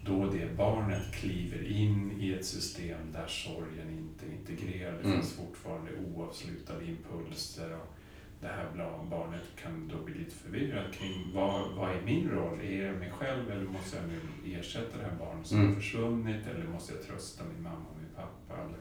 Då 0.06 0.30
det 0.30 0.58
barnet 0.58 1.14
kliver 1.14 1.72
in 1.72 2.22
i 2.22 2.34
ett 2.34 2.46
system 2.46 3.12
där 3.14 3.28
sorgen 3.28 3.90
inte 3.90 4.26
är 4.26 4.32
integrerad. 4.32 4.94
Det 4.94 5.04
mm. 5.04 5.22
finns 5.22 5.34
fortfarande 5.34 5.92
oavslutade 6.16 6.86
impulser. 6.86 7.74
Och 7.74 7.98
det 8.42 8.48
här 8.48 8.66
barnet 9.10 9.44
kan 9.64 9.88
då 9.88 10.04
bli 10.06 10.14
lite 10.14 10.36
förvirrat 10.36 10.94
kring 10.94 11.32
vad, 11.34 11.72
vad 11.72 11.92
är 11.92 12.02
min 12.02 12.30
roll? 12.30 12.62
Är 12.62 12.92
det 12.92 13.00
mig 13.00 13.12
själv 13.12 13.52
eller 13.52 13.66
måste 13.66 13.98
jag 13.98 14.06
nu 14.08 14.56
ersätta 14.60 14.98
det 14.98 15.04
här 15.04 15.18
barnet 15.20 15.48
som 15.48 15.58
mm. 15.58 15.70
har 15.70 15.76
försvunnit? 15.76 16.48
Eller 16.48 16.68
måste 16.68 16.94
jag 16.94 17.04
trösta 17.04 17.44
min 17.54 17.64
mamma 17.64 17.86
och 17.92 17.98
min 18.02 18.10
pappa? 18.16 18.62
Eller, 18.62 18.80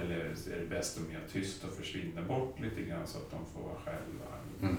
eller 0.00 0.24
är 0.56 0.60
det 0.60 0.66
bäst 0.66 0.98
om 0.98 1.04
jag 1.12 1.22
är 1.22 1.28
tyst 1.28 1.64
och 1.64 1.74
försvinner 1.74 2.22
bort 2.22 2.60
lite 2.60 2.82
grann 2.82 3.06
så 3.06 3.18
att 3.18 3.30
de 3.30 3.38
får 3.54 3.62
vara 3.62 3.78
själva? 3.78 4.26
Mm. 4.62 4.76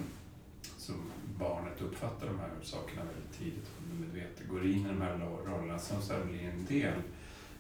Så 0.78 0.94
barnet 1.40 1.82
uppfattar 1.82 2.28
de 2.28 2.40
här 2.40 2.50
sakerna 2.62 3.02
väldigt 3.04 3.40
tidigt 3.40 3.70
undermedvetet, 3.84 4.48
går 4.48 4.66
in 4.66 4.86
i 4.86 4.90
de 4.90 5.02
här 5.02 5.18
rollerna 5.46 5.80
som 5.80 6.02
sen 6.02 6.28
blir 6.28 6.50
en 6.50 6.66
del 6.66 7.02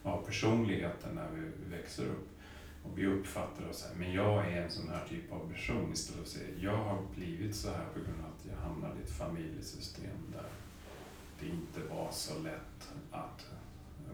av 0.03 0.25
personligheten 0.25 1.15
när 1.15 1.27
vi 1.35 1.75
växer 1.75 2.03
upp. 2.03 2.38
Och 2.91 2.99
vi 2.99 3.05
uppfattar 3.05 3.69
oss 3.69 3.85
här, 3.87 3.99
men 3.99 4.13
jag 4.13 4.51
är 4.51 4.61
en 4.61 4.71
sån 4.71 4.89
här 4.89 5.05
typ 5.09 5.31
av 5.31 5.53
person 5.53 5.89
istället 5.93 6.15
för 6.15 6.23
att 6.23 6.45
säga 6.45 6.71
jag 6.71 6.77
har 6.77 7.01
blivit 7.15 7.55
så 7.55 7.67
här 7.67 7.85
på 7.93 7.99
grund 7.99 8.19
av 8.19 8.25
att 8.25 8.45
jag 8.51 8.69
hamnade 8.69 8.99
i 8.99 9.03
ett 9.03 9.17
familjesystem 9.17 10.17
där 10.33 10.45
det 11.39 11.45
inte 11.45 11.93
var 11.95 12.07
så 12.11 12.39
lätt 12.39 12.89
att 13.11 13.45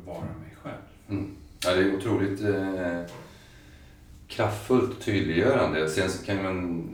vara 0.06 0.20
mig 0.22 0.56
själv. 0.62 0.82
Mm. 1.10 1.36
Ja, 1.64 1.76
det 1.76 1.82
är 1.82 1.96
otroligt 1.96 2.42
eh, 2.42 3.02
kraftfullt 4.28 4.98
och 4.98 5.04
tydliggörande. 5.04 5.90
Sen 5.90 6.10
så 6.10 6.26
kan 6.26 6.44
man, 6.44 6.90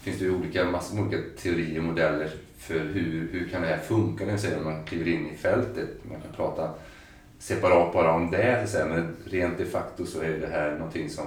finns 0.00 0.18
det 0.18 0.24
ju 0.24 0.34
olika, 0.34 0.70
massor 0.70 0.94
med 0.96 1.04
olika 1.04 1.22
teorier 1.42 1.78
och 1.78 1.84
modeller 1.84 2.30
för 2.58 2.78
hur, 2.78 3.28
hur 3.32 3.48
kan 3.48 3.62
det 3.62 3.68
här 3.68 3.78
funka 3.78 4.24
när 4.24 4.64
man 4.64 4.84
kliver 4.84 5.08
in 5.08 5.30
i 5.30 5.36
fältet. 5.36 5.88
Man 6.10 6.20
kan 6.20 6.32
prata 6.32 6.74
separat 7.40 7.92
bara 7.92 8.12
om 8.12 8.30
det, 8.30 8.66
så 8.68 8.78
men 8.78 9.16
rent 9.24 9.58
de 9.58 9.64
facto 9.64 10.06
så 10.06 10.20
är 10.20 10.38
det 10.38 10.46
här 10.46 10.78
någonting 10.78 11.10
som 11.10 11.26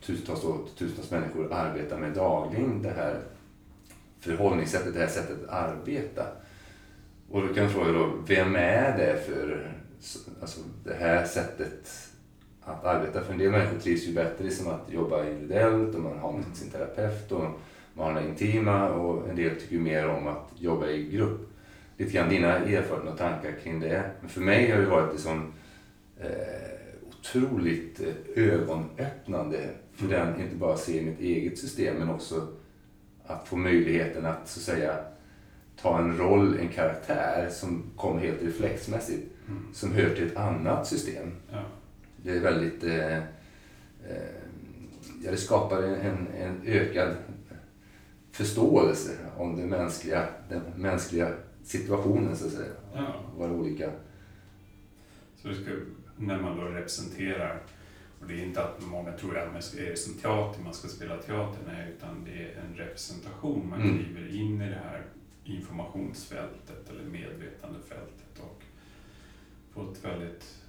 tusentals 0.00 0.44
och 0.44 0.68
tusentals 0.78 1.10
människor 1.10 1.52
arbetar 1.52 1.98
med 1.98 2.12
dagligen. 2.12 2.82
Det 2.82 2.90
här 2.90 3.20
förhållningssättet, 4.20 4.94
det 4.94 5.00
här 5.00 5.08
sättet 5.08 5.44
att 5.48 5.70
arbeta. 5.70 6.26
Och 7.30 7.48
då 7.48 7.54
kan 7.54 7.64
man 7.64 7.72
fråga 7.72 7.92
då, 7.92 8.12
vem 8.26 8.56
är 8.56 8.98
det 8.98 9.20
för 9.26 9.72
alltså 10.40 10.60
det 10.84 10.94
här 10.94 11.26
sättet 11.26 12.08
att 12.62 12.84
arbeta? 12.84 13.20
För 13.20 13.32
en 13.32 13.38
del 13.38 13.50
människor 13.50 13.78
trivs 13.78 14.08
ju 14.08 14.14
bättre 14.14 14.50
som 14.50 14.68
att 14.68 14.92
jobba 14.92 15.26
individuellt 15.26 15.94
och 15.94 16.00
man 16.00 16.18
har 16.18 16.42
sin 16.54 16.70
terapeut 16.70 17.32
och 17.32 17.44
man 17.94 18.14
har 18.14 18.22
det 18.22 18.28
intima 18.28 18.88
och 18.88 19.28
en 19.28 19.36
del 19.36 19.60
tycker 19.60 19.78
mer 19.78 20.08
om 20.08 20.26
att 20.26 20.48
jobba 20.58 20.86
i 20.86 21.08
grupp 21.08 21.51
lite 21.96 22.12
grann 22.12 22.28
dina 22.28 22.48
erfarenheter 22.48 23.12
och 23.12 23.18
tankar 23.18 23.52
kring 23.62 23.80
det. 23.80 24.10
Men 24.20 24.30
för 24.30 24.40
mig 24.40 24.70
har 24.70 24.78
det 24.78 24.86
varit 24.86 25.12
liksom, 25.12 25.52
eh, 26.20 26.72
otroligt 27.08 28.00
eh, 28.00 28.44
ögonöppnande 28.44 29.58
för 29.94 30.04
mm. 30.04 30.18
den, 30.18 30.40
inte 30.40 30.56
bara 30.56 30.76
se 30.76 31.02
mitt 31.02 31.20
eget 31.20 31.58
system 31.58 31.96
men 31.96 32.10
också 32.10 32.48
att 33.26 33.48
få 33.48 33.56
möjligheten 33.56 34.26
att 34.26 34.48
så 34.48 34.60
att 34.60 34.76
säga 34.76 34.98
ta 35.76 35.98
en 35.98 36.18
roll, 36.18 36.58
en 36.58 36.68
karaktär 36.68 37.48
som 37.50 37.84
kommer 37.96 38.20
helt 38.20 38.42
reflexmässigt, 38.42 39.32
mm. 39.48 39.62
som 39.72 39.92
hör 39.92 40.14
till 40.14 40.26
ett 40.26 40.36
annat 40.36 40.86
system. 40.86 41.32
Ja. 41.52 41.62
Det 42.16 42.30
är 42.30 42.40
väldigt... 42.40 42.84
Eh, 42.84 43.16
eh, 43.16 43.22
ja, 45.24 45.30
det 45.30 45.36
skapar 45.36 45.82
en, 45.82 46.26
en 46.38 46.62
ökad 46.66 47.16
förståelse 48.32 49.10
om 49.36 49.56
det 49.56 49.66
mänskliga, 49.66 50.26
den 50.48 50.62
mänskliga 50.76 51.28
situationen 51.62 52.36
så 52.36 52.46
att 52.46 52.52
säga. 52.52 52.72
Ja. 52.94 53.14
Vara 53.36 53.52
olika. 53.52 53.90
Så 55.36 55.48
det 55.48 55.54
ska, 55.54 55.70
när 56.16 56.42
man 56.42 56.56
då 56.56 56.62
representerar, 56.62 57.62
och 58.20 58.28
det 58.28 58.34
är 58.34 58.44
inte 58.44 58.64
att 58.64 58.86
många 58.86 59.12
tror 59.12 59.38
att 59.38 59.72
det 59.76 59.88
är 59.88 59.96
som 59.96 60.14
teater, 60.14 60.62
man 60.62 60.74
ska 60.74 60.88
spela 60.88 61.16
teater, 61.16 61.60
nej, 61.66 61.94
utan 61.96 62.24
det 62.24 62.30
är 62.30 62.62
en 62.64 62.76
representation. 62.76 63.68
Man 63.70 63.82
mm. 63.82 63.98
kliver 63.98 64.34
in 64.36 64.62
i 64.62 64.68
det 64.68 64.80
här 64.84 65.04
informationsfältet 65.44 66.90
eller 66.90 67.04
medvetandefältet 67.04 68.38
och 68.40 68.62
på 69.74 69.92
ett 69.92 70.04
väldigt 70.04 70.62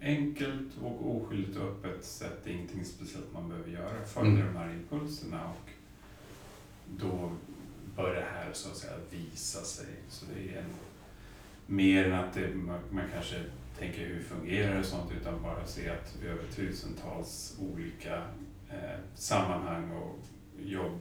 enkelt 0.00 0.78
och 0.82 1.16
oskyldigt 1.16 1.56
och 1.56 1.68
öppet 1.68 2.04
sätt, 2.04 2.40
det 2.44 2.50
är 2.50 2.54
ingenting 2.54 2.84
speciellt 2.84 3.32
man 3.32 3.48
behöver 3.48 3.70
göra, 3.70 4.04
följer 4.04 4.40
mm. 4.40 4.46
de 4.46 4.58
här 4.58 4.72
impulserna 4.72 5.48
och 5.48 5.70
då 7.00 7.32
bör 7.96 8.14
det 8.14 8.26
här 8.34 8.52
så 8.52 8.68
att 8.70 8.76
säga 8.76 8.92
visa 9.10 9.60
sig. 9.60 9.86
Så 10.08 10.26
det 10.34 10.54
är 10.54 10.58
en, 10.58 10.70
mer 11.66 12.04
än 12.04 12.12
att 12.12 12.34
det, 12.34 12.54
man, 12.54 12.80
man 12.90 13.04
kanske 13.12 13.36
tänker 13.78 14.06
hur 14.06 14.22
fungerar 14.22 14.74
det 14.74 14.80
och 14.80 14.86
sånt 14.86 15.12
utan 15.20 15.42
bara 15.42 15.66
se 15.66 15.88
att 15.88 16.16
över 16.24 16.44
tusentals 16.44 17.58
olika 17.60 18.16
eh, 18.70 18.98
sammanhang 19.14 19.90
och 19.90 20.18
jobb 20.58 21.00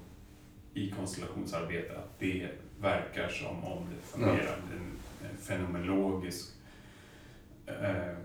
i 0.74 0.91
konstellationsarbete 0.91 1.98
att 1.98 2.19
det 2.19 2.50
verkar 2.79 3.29
som 3.29 3.63
om 3.63 3.86
det 3.89 4.08
fungerar. 4.08 4.62
Ja. 4.69 4.75
En, 4.75 4.98
en 5.29 5.38
fenomenologisk 5.38 6.51
eh, 7.65 8.17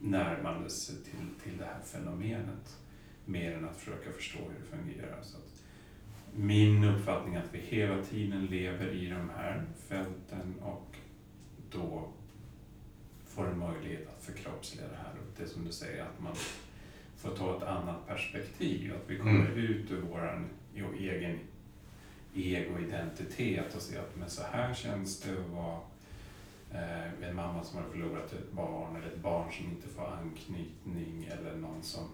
närmande 0.00 0.70
sig 0.70 0.96
till, 0.96 1.28
till 1.42 1.58
det 1.58 1.64
här 1.64 1.80
fenomenet 1.84 2.78
mer 3.24 3.56
än 3.56 3.68
att 3.68 3.76
försöka 3.76 4.12
förstå 4.12 4.38
hur 4.38 4.60
det 4.60 4.76
fungerar. 4.76 5.22
Så 5.22 5.36
att 5.36 5.51
min 6.36 6.84
uppfattning 6.84 7.36
att 7.36 7.54
vi 7.54 7.58
hela 7.58 8.02
tiden 8.02 8.46
lever 8.46 8.88
i 8.88 9.08
de 9.08 9.30
här 9.36 9.64
fälten 9.88 10.54
och 10.62 10.96
då 11.70 12.08
får 13.26 13.46
en 13.46 13.58
möjlighet 13.58 14.08
att 14.08 14.24
förkroppsliga 14.24 14.88
det 14.88 14.96
här. 14.96 15.12
Och 15.12 15.40
det 15.42 15.46
som 15.46 15.64
du 15.64 15.72
säger, 15.72 16.02
att 16.02 16.20
man 16.22 16.34
får 17.16 17.30
ta 17.30 17.56
ett 17.56 17.62
annat 17.62 18.06
perspektiv. 18.06 18.92
Att 18.94 19.10
vi 19.10 19.18
kommer 19.18 19.46
mm. 19.46 19.58
ut 19.58 19.90
ur 19.90 20.02
vår 20.10 20.44
egen 20.98 21.38
ego-identitet 22.34 23.74
och 23.76 23.82
se 23.82 23.98
att 23.98 24.16
men 24.16 24.30
så 24.30 24.42
här 24.52 24.74
känns 24.74 25.20
det 25.20 25.32
att 25.32 25.50
vara 25.50 25.80
eh, 26.72 27.28
en 27.28 27.36
mamma 27.36 27.64
som 27.64 27.78
har 27.78 27.90
förlorat 27.90 28.32
ett 28.32 28.52
barn 28.52 28.96
eller 28.96 29.06
ett 29.06 29.22
barn 29.22 29.52
som 29.52 29.64
inte 29.64 29.88
får 29.88 30.06
anknytning 30.06 31.30
eller 31.32 31.56
någon 31.56 31.82
som 31.82 32.08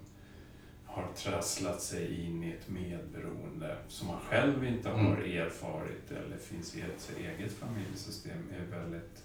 har 0.88 1.12
trasslat 1.14 1.82
sig 1.82 2.26
in 2.26 2.44
i 2.44 2.50
ett 2.50 2.68
medberoende 2.68 3.76
som 3.88 4.08
man 4.08 4.20
själv 4.20 4.64
inte 4.64 4.88
har 4.88 5.16
mm. 5.16 5.40
erfarit 5.40 6.10
eller 6.10 6.36
finns 6.36 6.76
i 6.76 6.80
ett 6.80 7.12
eget 7.18 7.52
familjesystem 7.52 8.42
är 8.58 8.78
väldigt 8.78 9.24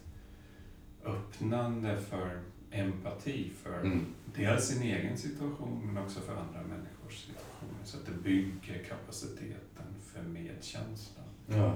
öppnande 1.05 1.97
för 1.97 2.39
empati 2.71 3.51
för 3.63 3.79
mm. 3.79 4.05
dels 4.35 4.67
sin 4.67 4.83
egen 4.83 5.17
situation 5.17 5.81
men 5.85 6.03
också 6.03 6.19
för 6.19 6.35
andra 6.35 6.61
människors 6.61 7.25
situationer. 7.25 7.83
Så 7.83 7.97
att 7.97 8.05
det 8.05 8.23
bygger 8.23 8.83
kapaciteten 8.83 9.85
för 10.01 10.21
medkänsla 10.23 11.23
ja. 11.47 11.75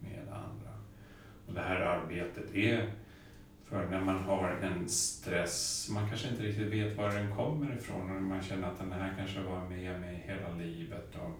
med 0.00 0.28
andra. 0.28 0.72
Och 1.46 1.54
det 1.54 1.60
här 1.60 1.80
arbetet 1.80 2.54
är 2.54 2.92
för 3.68 3.86
när 3.86 4.00
man 4.00 4.18
har 4.18 4.50
en 4.50 4.88
stress, 4.88 5.88
man 5.90 6.08
kanske 6.08 6.28
inte 6.28 6.42
riktigt 6.42 6.72
vet 6.72 6.96
var 6.96 7.10
den 7.10 7.36
kommer 7.36 7.76
ifrån 7.76 8.16
och 8.16 8.22
man 8.22 8.42
känner 8.42 8.68
att 8.68 8.78
den 8.78 8.92
här 8.92 9.14
kanske 9.18 9.40
var 9.40 9.68
med 9.68 10.00
mig 10.00 10.24
hela 10.26 10.54
livet. 10.54 11.14
Och 11.14 11.30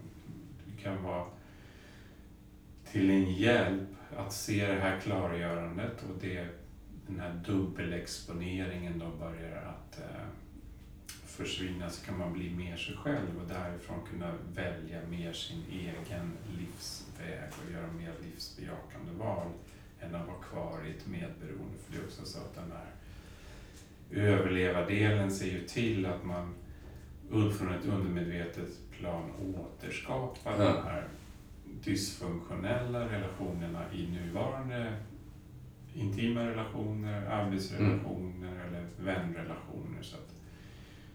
det 0.65 0.83
kan 0.83 1.03
vara 1.03 1.25
till 2.93 3.11
en 3.11 3.33
hjälp 3.33 3.89
att 4.17 4.33
se 4.33 4.67
det 4.67 4.81
här 4.81 5.01
klargörandet 5.01 6.03
och 6.03 6.21
det, 6.21 6.47
den 7.07 7.21
här 7.21 7.41
dubbelexponeringen 7.47 8.99
då 8.99 9.11
börjar 9.25 9.57
att 9.57 9.99
eh, 9.99 10.27
försvinna 11.27 11.91
så 11.91 12.07
kan 12.07 12.19
man 12.19 12.33
bli 12.33 12.51
mer 12.51 12.77
sig 12.77 12.97
själv 12.97 13.41
och 13.43 13.49
därifrån 13.49 14.07
kunna 14.11 14.33
välja 14.55 15.01
mer 15.11 15.33
sin 15.33 15.63
egen 15.71 16.33
livsväg 16.59 17.51
och 17.51 17.73
göra 17.73 17.93
mer 17.93 18.13
livsbejakande 18.23 19.13
val 19.19 19.49
än 20.01 20.15
att 20.15 20.27
vara 20.27 20.39
kvar 20.39 20.87
i 20.87 20.91
ett 20.91 21.07
medberoende. 21.07 21.79
För 21.85 21.93
det 21.93 21.99
är 21.99 22.05
också 22.05 22.25
så 22.25 22.39
att 22.39 22.55
den 22.55 22.73
här 22.73 22.91
överlevardelen 24.11 25.31
ser 25.31 25.47
ju 25.47 25.61
till 25.61 26.07
att 26.07 26.25
man 26.25 26.55
från 27.31 27.75
ett 27.75 27.87
undermedvetet 27.87 28.91
plan 28.91 29.31
återskapar 29.57 30.53
ja. 30.59 30.73
de 30.73 30.83
här 30.83 31.09
dysfunktionella 31.85 33.09
relationerna 33.09 33.93
i 33.93 34.07
nuvarande 34.07 34.93
intima 35.95 36.47
relationer, 36.47 37.27
arbetsrelationer 37.27 38.53
mm. 38.53 38.61
eller 38.67 38.87
vänrelationer. 39.01 40.03
Så 40.03 40.17
att 40.17 40.35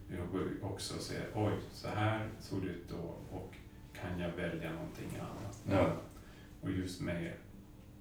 Jag 0.10 0.72
också 0.72 1.00
se, 1.00 1.16
oj, 1.34 1.54
så 1.72 1.88
här 1.88 2.30
såg 2.40 2.62
det 2.62 2.68
ut 2.68 2.90
då 2.90 3.16
och 3.38 3.56
kan 3.94 4.20
jag 4.20 4.32
välja 4.32 4.72
någonting 4.72 5.20
annat? 5.20 5.64
Ja. 5.70 5.94
Och 6.62 6.72
just 6.72 7.02
med 7.02 7.34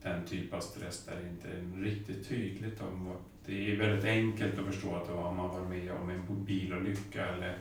den 0.02 0.24
typ 0.24 0.54
av 0.54 0.60
stress 0.60 1.04
där 1.06 1.16
det 1.22 1.28
inte 1.28 1.48
är 1.48 1.82
riktigt 1.82 2.28
tydligt 2.28 2.80
om 2.80 3.04
vad, 3.04 3.16
det 3.46 3.72
är 3.72 3.76
väldigt 3.76 4.04
enkelt 4.04 4.58
att 4.58 4.66
förstå 4.66 4.94
att 4.94 5.08
har 5.08 5.34
man 5.34 5.48
varit 5.48 5.68
med 5.68 5.92
om 5.92 6.10
en 6.10 6.44
bilolycka 6.44 7.26
eller 7.26 7.58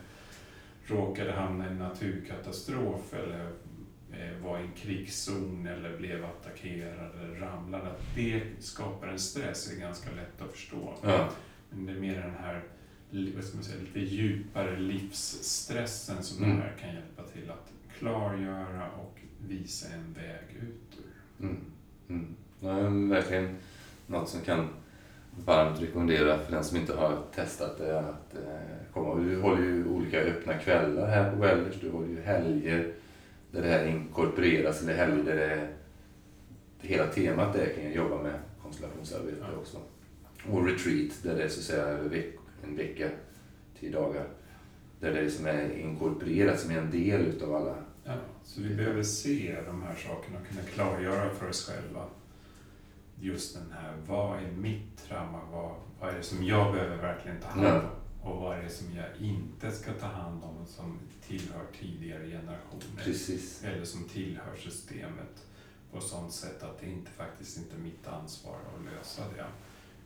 råkade 0.86 1.32
hamna 1.32 1.66
i 1.66 1.68
en 1.68 1.78
naturkatastrof 1.78 3.14
eller 3.14 3.50
eh, 4.12 4.42
var 4.44 4.58
i 4.58 4.62
en 4.62 4.72
krigszon 4.72 5.66
eller 5.66 5.98
blev 5.98 6.24
attackerad 6.24 7.10
eller 7.20 7.34
ramlade. 7.40 7.90
Att 7.90 8.02
det 8.14 8.42
skapar 8.58 9.08
en 9.08 9.18
stress 9.18 9.72
är 9.72 9.80
ganska 9.80 10.10
lätt 10.10 10.42
att 10.42 10.52
förstå. 10.52 10.94
Ja. 11.02 11.28
Men 11.70 11.86
det 11.86 11.92
är 11.92 12.00
mer 12.00 12.20
den 12.20 12.34
här 12.34 12.62
vad 13.34 13.44
ska 13.44 13.56
man 13.56 13.64
säga, 13.64 13.80
lite 13.80 14.00
djupare 14.00 14.78
livsstressen 14.78 16.22
som 16.22 16.44
Mm. 16.44 16.56
det 16.56 16.62
här 16.62 16.76
kan 16.80 16.94
hjälpa 16.94 17.22
till 17.22 17.50
att 17.50 17.72
klargöra 17.98 18.90
och 18.90 19.20
visa 19.48 19.88
en 19.94 20.12
väg 20.12 20.56
ut 20.62 20.98
ur. 20.98 21.44
Mm. 21.44 21.60
Mm. 22.08 22.26
Ja, 22.60 22.74
men 22.82 23.08
verkligen 23.08 23.56
något 24.06 24.28
som 24.28 24.40
kan 24.40 24.68
varmt 25.44 25.82
rekommendera 25.82 26.38
för 26.38 26.52
den 26.52 26.64
som 26.64 26.76
inte 26.76 26.94
har 26.94 27.22
testat 27.34 27.78
det 27.78 27.98
att 27.98 28.34
eh, 28.34 28.92
komma. 28.92 29.14
Du 29.14 29.40
håller 29.40 29.62
ju 29.62 29.86
olika 29.88 30.20
öppna 30.20 30.54
kvällar 30.54 31.06
här 31.06 31.30
på 31.32 31.36
Wellers. 31.36 31.80
Du 31.80 31.90
håller 31.90 32.08
ju 32.08 32.20
helger 32.20 32.92
där 33.50 33.62
det 33.62 33.68
här 33.68 33.86
inkorporeras 33.86 34.82
eller 34.82 34.94
helger 34.94 35.24
där 35.24 35.36
det, 35.36 35.68
hela 36.88 37.06
temat 37.06 37.56
är 37.56 37.74
kring 37.74 37.88
att 37.88 37.94
jobba 37.94 38.22
med 38.22 38.34
konstellationsarbete 38.62 39.36
Ja. 39.40 39.58
också. 39.58 39.78
Och 40.50 40.66
retreat 40.66 41.22
där 41.22 41.34
det 41.36 41.42
är 41.42 41.48
så 41.48 41.60
att 41.60 41.64
säga 41.64 41.98
en 42.64 42.76
vecka, 42.76 43.08
tio 43.80 43.90
dagar. 43.92 44.24
Där 45.00 45.12
det 45.12 45.30
som 45.30 45.46
är 45.46 45.78
inkorporerat 45.78 46.60
som 46.60 46.70
är 46.70 46.78
en 46.78 46.90
del 46.90 47.20
utav 47.20 47.54
alla. 47.54 47.74
Ja, 48.04 48.14
så 48.44 48.60
vi 48.60 48.74
behöver 48.74 49.02
se 49.02 49.58
de 49.66 49.82
här 49.82 49.94
sakerna 49.94 50.38
och 50.38 50.46
kunna 50.46 50.62
klargöra 50.62 51.30
för 51.30 51.48
oss 51.48 51.66
själva 51.66 52.06
just 53.20 53.54
den 53.54 53.72
här, 53.72 53.96
vad 54.06 54.38
är 54.38 54.50
mitt 54.50 54.96
trauma? 55.08 55.40
Vad, 55.52 55.74
vad 56.00 56.10
är 56.10 56.16
det 56.16 56.22
som 56.22 56.44
jag 56.44 56.72
behöver 56.72 56.96
verkligen 56.96 57.40
ta 57.40 57.48
hand 57.48 57.66
om? 57.66 57.90
Och 58.22 58.40
vad 58.40 58.58
är 58.58 58.62
det 58.62 58.70
som 58.70 58.94
jag 58.94 59.16
inte 59.18 59.72
ska 59.72 59.92
ta 59.92 60.06
hand 60.06 60.44
om 60.44 60.66
som 60.66 60.98
tillhör 61.26 61.66
tidigare 61.80 62.26
generationer? 62.26 63.04
Precis. 63.04 63.64
Eller 63.64 63.84
som 63.84 64.04
tillhör 64.04 64.56
systemet 64.56 65.46
på 65.92 66.00
sånt 66.00 66.32
sätt 66.32 66.62
att 66.62 66.80
det 66.80 66.86
inte 66.86 67.10
faktiskt 67.10 67.58
inte 67.58 67.76
är 67.76 67.80
mitt 67.80 68.06
ansvar 68.06 68.56
att 68.56 68.84
lösa 68.92 69.22
det. 69.36 69.46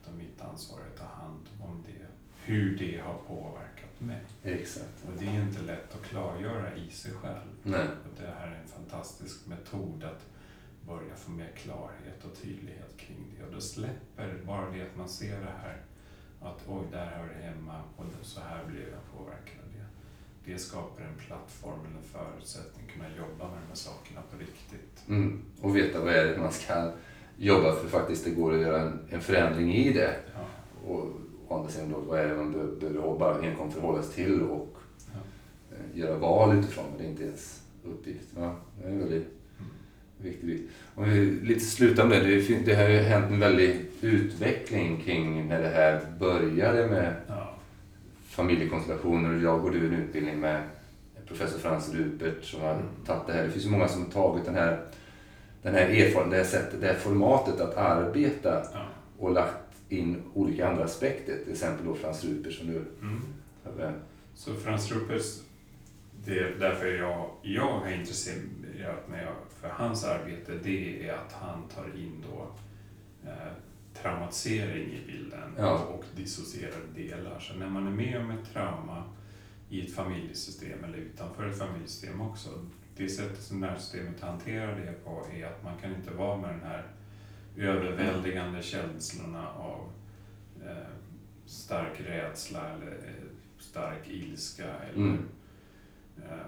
Utan 0.02 0.18
mitt 0.18 0.40
ansvar 0.40 0.78
är 0.80 0.86
att 0.86 0.98
ta 0.98 1.22
hand 1.22 1.48
om 1.60 1.84
det, 1.86 2.06
hur 2.46 2.76
det 2.78 3.00
har 3.00 3.14
påverkat 3.14 4.00
mig. 4.00 4.20
Exakt. 4.42 5.04
Och 5.06 5.12
det 5.18 5.26
är 5.26 5.42
inte 5.42 5.62
lätt 5.62 5.94
att 5.94 6.02
klargöra 6.02 6.76
i 6.76 6.90
sig 6.90 7.12
själv. 7.12 7.46
Nej. 7.62 7.80
Och 7.86 8.20
det 8.20 8.30
här 8.38 8.46
är 8.46 8.60
en 8.62 8.68
fantastisk 8.68 9.46
metod 9.46 10.04
att 10.04 10.22
börja 10.86 11.14
få 11.16 11.30
mer 11.30 11.52
klarhet 11.56 12.24
och 12.24 12.42
tydlighet 12.42 12.96
kring 12.96 13.34
det. 13.38 13.46
Och 13.46 13.52
då 13.54 13.60
släpper 13.60 14.38
bara 14.46 14.70
det 14.70 14.82
att 14.82 14.96
man 14.96 15.08
ser 15.08 15.40
det 15.40 15.54
här, 15.62 15.76
att 16.40 16.64
oj, 16.68 16.86
där 16.92 17.06
hör 17.06 17.28
det 17.28 17.46
hemma 17.46 17.82
och 17.96 18.04
så 18.22 18.40
här 18.40 18.64
blev 18.64 18.82
jag 18.82 19.18
påverkad 19.18 19.60
av 19.64 19.72
det. 19.72 20.52
Det 20.52 20.58
skapar 20.58 21.02
en 21.04 21.26
plattform 21.26 21.80
eller 21.86 21.96
en 21.96 22.02
förutsättning 22.02 22.86
att 22.86 22.92
kunna 22.92 23.08
jobba 23.08 23.44
med 23.44 23.62
de 23.62 23.68
här 23.68 23.74
sakerna 23.74 24.20
på 24.30 24.38
riktigt. 24.38 25.08
Mm. 25.08 25.42
Och 25.60 25.76
veta 25.76 26.00
vad 26.00 26.14
är 26.14 26.24
det 26.26 26.38
man 26.38 26.52
ska 26.52 26.92
jobba 27.36 27.74
för 27.74 27.88
faktiskt 27.88 28.24
det 28.24 28.30
går 28.30 28.54
att 28.54 28.60
göra 28.60 28.80
en, 28.80 29.06
en 29.10 29.20
förändring 29.20 29.74
i 29.74 29.92
det. 29.92 30.16
Ja, 30.34 30.44
Och 30.90 31.12
å 31.48 31.56
andra 31.58 31.68
sidan 31.70 31.92
då, 31.92 32.00
vad 32.00 32.18
är 32.20 32.26
det 32.28 32.36
man 32.36 32.52
be- 32.52 32.88
behöver 32.90 33.18
bara 33.18 33.40
enkom 33.40 33.70
förhålla 33.70 34.02
sig 34.02 34.14
till 34.24 34.42
och 34.42 34.76
ja. 35.14 35.18
eh, 35.76 35.98
göra 36.00 36.18
val 36.18 36.58
utifrån. 36.58 36.84
Men 36.90 36.98
det 36.98 37.04
är 37.04 37.10
inte 37.10 37.24
ens 37.24 37.62
uppgift. 37.84 38.28
Ja, 38.36 38.54
det 38.80 38.86
är 38.88 38.92
en 38.92 38.98
väldigt 38.98 39.26
Mm. 39.58 39.70
viktig 40.32 40.46
bit. 40.46 40.70
Om 40.94 41.04
vi 41.10 41.20
lite 41.42 41.60
slutar 41.64 42.06
med 42.06 42.24
det. 42.24 42.40
Det, 42.48 42.58
det 42.66 42.74
har 42.74 42.88
ju 42.88 42.98
hänt 42.98 43.30
en 43.30 43.40
väldig 43.40 43.80
utveckling 44.00 45.00
kring 45.04 45.48
när 45.48 45.62
det 45.62 45.68
här 45.68 46.00
började 46.20 46.86
med 46.86 47.14
Ja. 47.26 47.54
familjekonstellationer. 48.24 49.42
Jag 49.42 49.60
går 49.62 49.70
du 49.70 49.86
en 49.86 49.92
utbildning 49.94 50.40
med 50.40 50.62
professor 51.28 51.58
Frans 51.58 51.94
Rupert 51.94 52.44
som 52.44 52.60
har 52.60 52.72
Mm. 52.74 52.84
tagit 53.06 53.26
det 53.26 53.32
här. 53.32 53.42
Det 53.44 53.50
finns 53.50 53.64
ju 53.66 53.70
många 53.70 53.88
som 53.88 54.02
har 54.02 54.10
tagit 54.10 54.44
den 54.44 54.54
här, 54.54 54.80
den 55.62 55.74
här 55.74 55.80
erfarenheten, 55.80 56.30
det 56.30 56.36
här 56.36 56.44
sättet, 56.44 56.80
det 56.80 56.86
här 56.86 56.94
formatet 56.94 57.60
att 57.60 57.76
arbeta 57.76 58.62
Ja. 58.74 58.80
och 59.18 59.30
lagt 59.32 59.65
in 59.88 60.22
olika 60.34 60.68
andra 60.68 60.84
aspekter. 60.84 61.38
Till 61.44 61.52
exempel 61.52 61.86
då 61.86 61.94
Frans 61.94 62.24
Rupert 62.24 62.52
som 62.54 62.66
du 62.66 62.84
Mm. 63.02 63.22
Så 64.34 64.54
Frans 64.54 64.92
Ruppers, 64.92 65.40
det 66.24 66.38
är 66.38 66.56
därför 66.60 66.86
jag, 66.86 67.30
jag 67.42 67.78
har 67.80 67.90
intresserat 67.90 69.08
mig 69.08 69.26
för 69.60 69.68
hans 69.68 70.04
arbete, 70.04 70.52
det 70.62 71.08
är 71.08 71.14
att 71.14 71.32
han 71.32 71.68
tar 71.68 71.98
in 71.98 72.24
då 72.30 72.50
eh, 73.30 73.52
traumatisering 74.02 74.88
i 74.92 75.06
bilden 75.06 75.54
Ja. 75.58 75.78
och 75.78 76.04
dissocierade 76.16 76.86
delar. 76.94 77.40
Så 77.40 77.54
när 77.54 77.68
man 77.68 77.86
är 77.86 77.90
med 77.90 78.20
om 78.20 78.30
ett 78.30 78.52
trauma 78.52 79.02
i 79.70 79.86
ett 79.86 79.94
familjesystem 79.94 80.84
eller 80.84 80.98
utanför 80.98 81.46
ett 81.48 81.58
familjesystem 81.58 82.20
också, 82.20 82.48
det 82.96 83.08
sättet 83.08 83.42
som 83.42 83.60
nervsystemet 83.60 84.20
hanterar 84.20 84.80
det 84.80 85.04
på 85.04 85.26
är 85.34 85.46
att 85.46 85.64
man 85.64 85.78
kan 85.82 85.94
inte 85.94 86.10
vara 86.10 86.36
med 86.36 86.50
den 86.50 86.62
här 86.62 86.86
överväldigande 87.56 88.62
känslorna 88.62 89.48
av 89.52 89.90
eh, 90.66 90.76
stark 91.46 92.00
rädsla 92.00 92.70
eller 92.70 92.92
eh, 92.92 93.24
stark 93.58 94.08
ilska 94.08 94.64
eller 94.80 94.96
Mm. 95.06 95.28
eh, 96.18 96.46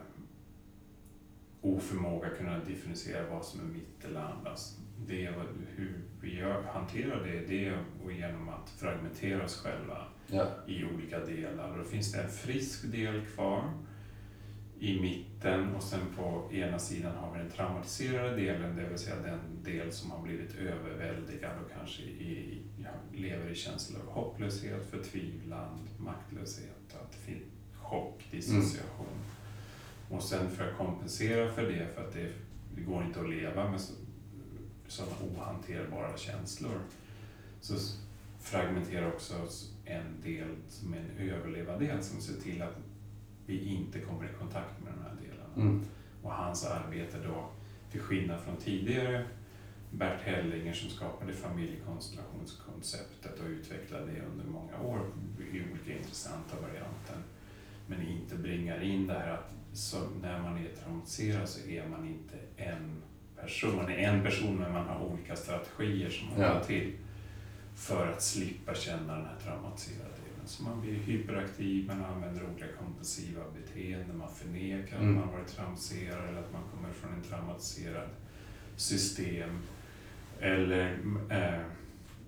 oförmåga 1.60 2.26
att 2.26 2.38
kunna 2.38 2.58
differentiera 2.64 3.30
vad 3.30 3.44
som 3.44 3.60
är 3.60 3.64
mitt 3.64 4.04
eller 4.04 4.20
andras. 4.20 4.78
Det 5.06 5.26
är 5.26 5.34
hur 5.76 6.00
vi 6.20 6.42
hanterar 6.72 7.24
det, 7.24 7.40
det 7.48 7.68
är 7.68 7.78
och 8.04 8.12
genom 8.12 8.48
att 8.48 8.70
fragmentera 8.70 9.44
oss 9.44 9.56
själva 9.62 10.06
Ja. 10.26 10.46
i 10.66 10.84
olika 10.84 11.18
delar. 11.24 11.70
Och 11.70 11.78
då 11.78 11.84
finns 11.84 12.12
det 12.12 12.22
en 12.22 12.28
frisk 12.30 12.92
del 12.92 13.26
kvar 13.26 13.72
i 14.80 15.00
mitten 15.00 15.74
och 15.74 15.82
sen 15.82 16.00
på 16.16 16.48
ena 16.52 16.78
sidan 16.78 17.16
har 17.16 17.32
vi 17.32 17.38
den 17.38 17.50
traumatiserade 17.50 18.36
delen, 18.36 18.76
det 18.76 18.88
vill 18.88 18.98
säga 18.98 19.16
den 19.16 19.40
del 19.64 19.92
som 19.92 20.10
har 20.10 20.22
blivit 20.22 20.54
överväldigad 20.54 21.52
och 21.64 21.72
kanske 21.78 22.02
i, 22.02 22.62
lever 23.14 23.50
i 23.50 23.54
känslor 23.54 24.00
av 24.00 24.12
hopplöshet, 24.12 24.90
förtvivlan, 24.90 25.88
maktlöshet, 25.98 26.96
att 27.02 27.14
finns 27.14 27.42
chock, 27.74 28.24
dissociation. 28.30 29.06
Och 30.10 30.22
sen 30.22 30.50
för 30.50 30.68
att 30.68 30.76
kompensera 30.76 31.52
för 31.52 31.62
det, 31.62 31.86
för 31.94 32.04
att 32.04 32.12
det, 32.12 32.32
det 32.74 32.80
går 32.80 33.04
inte 33.04 33.20
att 33.20 33.30
leva 33.30 33.70
med 33.70 33.80
så, 33.80 33.92
sådana 34.86 35.12
ohanterbara 35.20 36.16
känslor, 36.16 36.80
så 37.60 37.74
fragmenterar 38.40 39.12
också 39.12 39.34
en 39.84 40.20
del 40.22 40.56
som 40.68 40.94
är 40.94 40.98
en 40.98 41.30
överlevardel 41.30 42.02
som 42.02 42.20
ser 42.20 42.40
till 42.40 42.62
att 42.62 42.76
vi 43.48 43.74
inte 43.74 44.00
kommer 44.00 44.24
i 44.24 44.28
kontakt 44.38 44.80
med 44.84 44.92
de 44.92 45.02
här 45.02 45.14
delarna. 45.22 45.54
Mm. 45.56 45.82
Och 46.22 46.32
hans 46.32 46.64
arbete 46.66 47.16
då, 47.26 47.48
till 47.90 48.00
skillnad 48.00 48.40
från 48.40 48.56
tidigare 48.56 49.24
Bert 49.90 50.20
Hellinger 50.22 50.72
som 50.72 50.90
skapade 50.90 51.32
familjekonstellationskonceptet 51.32 53.40
och 53.40 53.46
utvecklade 53.48 54.06
det 54.06 54.22
under 54.32 54.44
många 54.44 54.78
år 54.80 55.00
i 55.52 55.62
olika 55.72 55.98
intressanta 55.98 56.56
varianter. 56.60 57.16
Men 57.86 58.08
inte 58.08 58.36
bringar 58.36 58.82
in 58.82 59.06
det 59.06 59.14
här 59.14 59.28
att 59.34 59.54
när 60.22 60.40
man 60.42 60.56
är 60.56 60.68
traumatiserad 60.82 61.48
så 61.48 61.68
är 61.68 61.88
man 61.88 62.08
inte 62.08 62.36
en 62.56 63.02
person. 63.40 63.76
Man 63.76 63.88
är 63.90 63.98
en 63.98 64.22
person 64.22 64.56
men 64.56 64.72
man 64.72 64.86
har 64.86 65.04
olika 65.04 65.36
strategier 65.36 66.10
som 66.10 66.28
man 66.28 66.40
Ja. 66.40 66.60
till 66.64 66.92
för 67.74 68.12
att 68.12 68.22
slippa 68.22 68.74
känna 68.74 69.14
den 69.14 69.26
här 69.26 69.36
traumatiserade 69.44 70.07
delen. 70.48 70.56
Så 70.56 70.62
man 70.62 70.80
blir 70.80 70.94
hyperaktiv, 70.94 71.86
man 71.86 72.04
använder 72.04 72.44
olika 72.50 72.66
kompulsiva 72.78 73.44
beteenden, 73.54 74.18
man 74.18 74.28
förnekar 74.34 74.98
Mm. 74.98 75.18
att 75.18 75.24
man 75.24 75.34
varit 75.34 75.48
traumatiserad 75.48 76.28
eller 76.28 76.40
att 76.40 76.52
man 76.52 76.62
kommer 76.74 76.92
från 76.92 77.12
en 77.12 77.22
traumatiserad 77.22 78.08
system. 78.76 79.50
Eller 80.40 80.98
eh, 81.30 81.60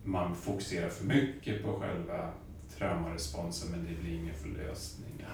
man 0.04 0.36
fokuserar 0.36 0.88
för 0.88 1.04
mycket 1.04 1.62
på 1.62 1.80
själva 1.80 2.32
traumaresponsen 2.78 3.70
men 3.70 3.84
det 3.84 4.02
blir 4.02 4.14
ingen 4.14 4.34
förlösning. 4.34 5.24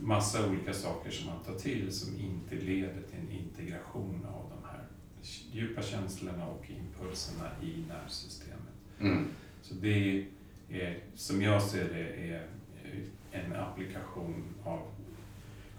Massa 0.00 0.48
olika 0.48 0.72
saker 0.74 1.10
som 1.10 1.26
man 1.26 1.44
tar 1.44 1.54
till 1.54 1.92
som 1.92 2.20
inte 2.20 2.54
leder 2.54 3.02
till 3.02 3.18
en 3.20 3.30
integration 3.30 4.26
av 4.26 4.50
de 4.50 4.68
här 4.68 4.84
djupa 5.52 5.82
känslorna 5.82 6.46
och 6.46 6.70
impulserna 6.70 7.50
i 7.62 7.84
nervsystemet. 7.88 8.74
Mm. 9.00 9.28
Så 9.62 9.74
det 9.74 10.26
är, 10.70 10.98
som 11.14 11.42
jag 11.42 11.62
ser 11.62 11.84
det, 11.84 12.32
är 12.32 12.46
en 13.32 13.56
applikation 13.56 14.44
av 14.64 14.80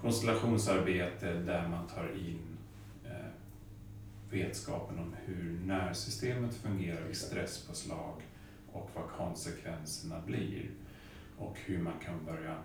konstellationsarbete 0.02 1.34
där 1.34 1.68
man 1.68 1.88
tar 1.88 2.16
in 2.16 2.58
eh, 3.06 3.32
vetskapen 4.32 5.00
om 5.00 5.16
hur 5.26 5.60
nervsystemet 5.66 6.56
fungerar 6.56 7.02
vid 7.02 7.18
stresspåslag 7.18 8.22
och 8.72 8.90
vad 8.96 9.10
konsekvenserna 9.10 10.22
blir. 10.26 10.70
Och 11.38 11.58
hur 11.66 11.80
man 11.80 12.00
kan 12.06 12.26
börja 12.26 12.56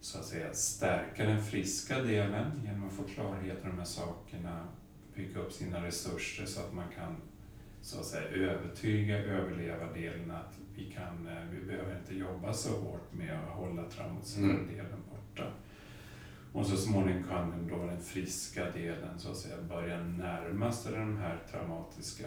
så 0.00 0.18
att 0.18 0.24
säga 0.24 0.54
stärka 0.54 1.24
den 1.24 1.42
friska 1.44 2.02
delen 2.02 2.62
genom 2.64 2.86
att 2.86 2.92
få 2.92 3.02
klarhet 3.02 3.58
i 3.58 3.66
de 3.66 3.78
här 3.78 3.84
sakerna, 3.84 4.68
bygga 5.14 5.40
upp 5.40 5.52
sina 5.52 5.86
resurser 5.86 6.46
så 6.46 6.60
att 6.60 6.74
man 6.74 6.88
kan 6.96 7.16
så 7.86 8.00
att 8.00 8.06
säga 8.06 8.28
övertyga 8.28 9.18
överlevardelen 9.18 10.30
att 10.30 10.58
vi, 10.74 10.84
kan, 10.84 11.26
eh, 11.26 11.44
vi 11.50 11.66
behöver 11.66 11.98
inte 11.98 12.14
jobba 12.14 12.52
så 12.52 12.80
hårt 12.80 13.12
med 13.12 13.34
att 13.34 13.56
hålla 13.56 13.84
traumatiserade 13.90 14.52
Mm. 14.52 14.66
delen 14.66 15.02
borta. 15.10 15.52
Och 16.52 16.66
så 16.66 16.76
småningom 16.76 17.24
kan 17.24 17.68
då 17.68 17.86
den 17.86 18.00
friska 18.00 18.70
delen 18.70 19.18
så 19.18 19.30
att 19.30 19.36
säga 19.36 19.56
börja 19.68 20.02
närma 20.02 20.72
sig 20.72 20.92
den 20.92 21.16
här 21.16 21.38
traumatiska 21.50 22.26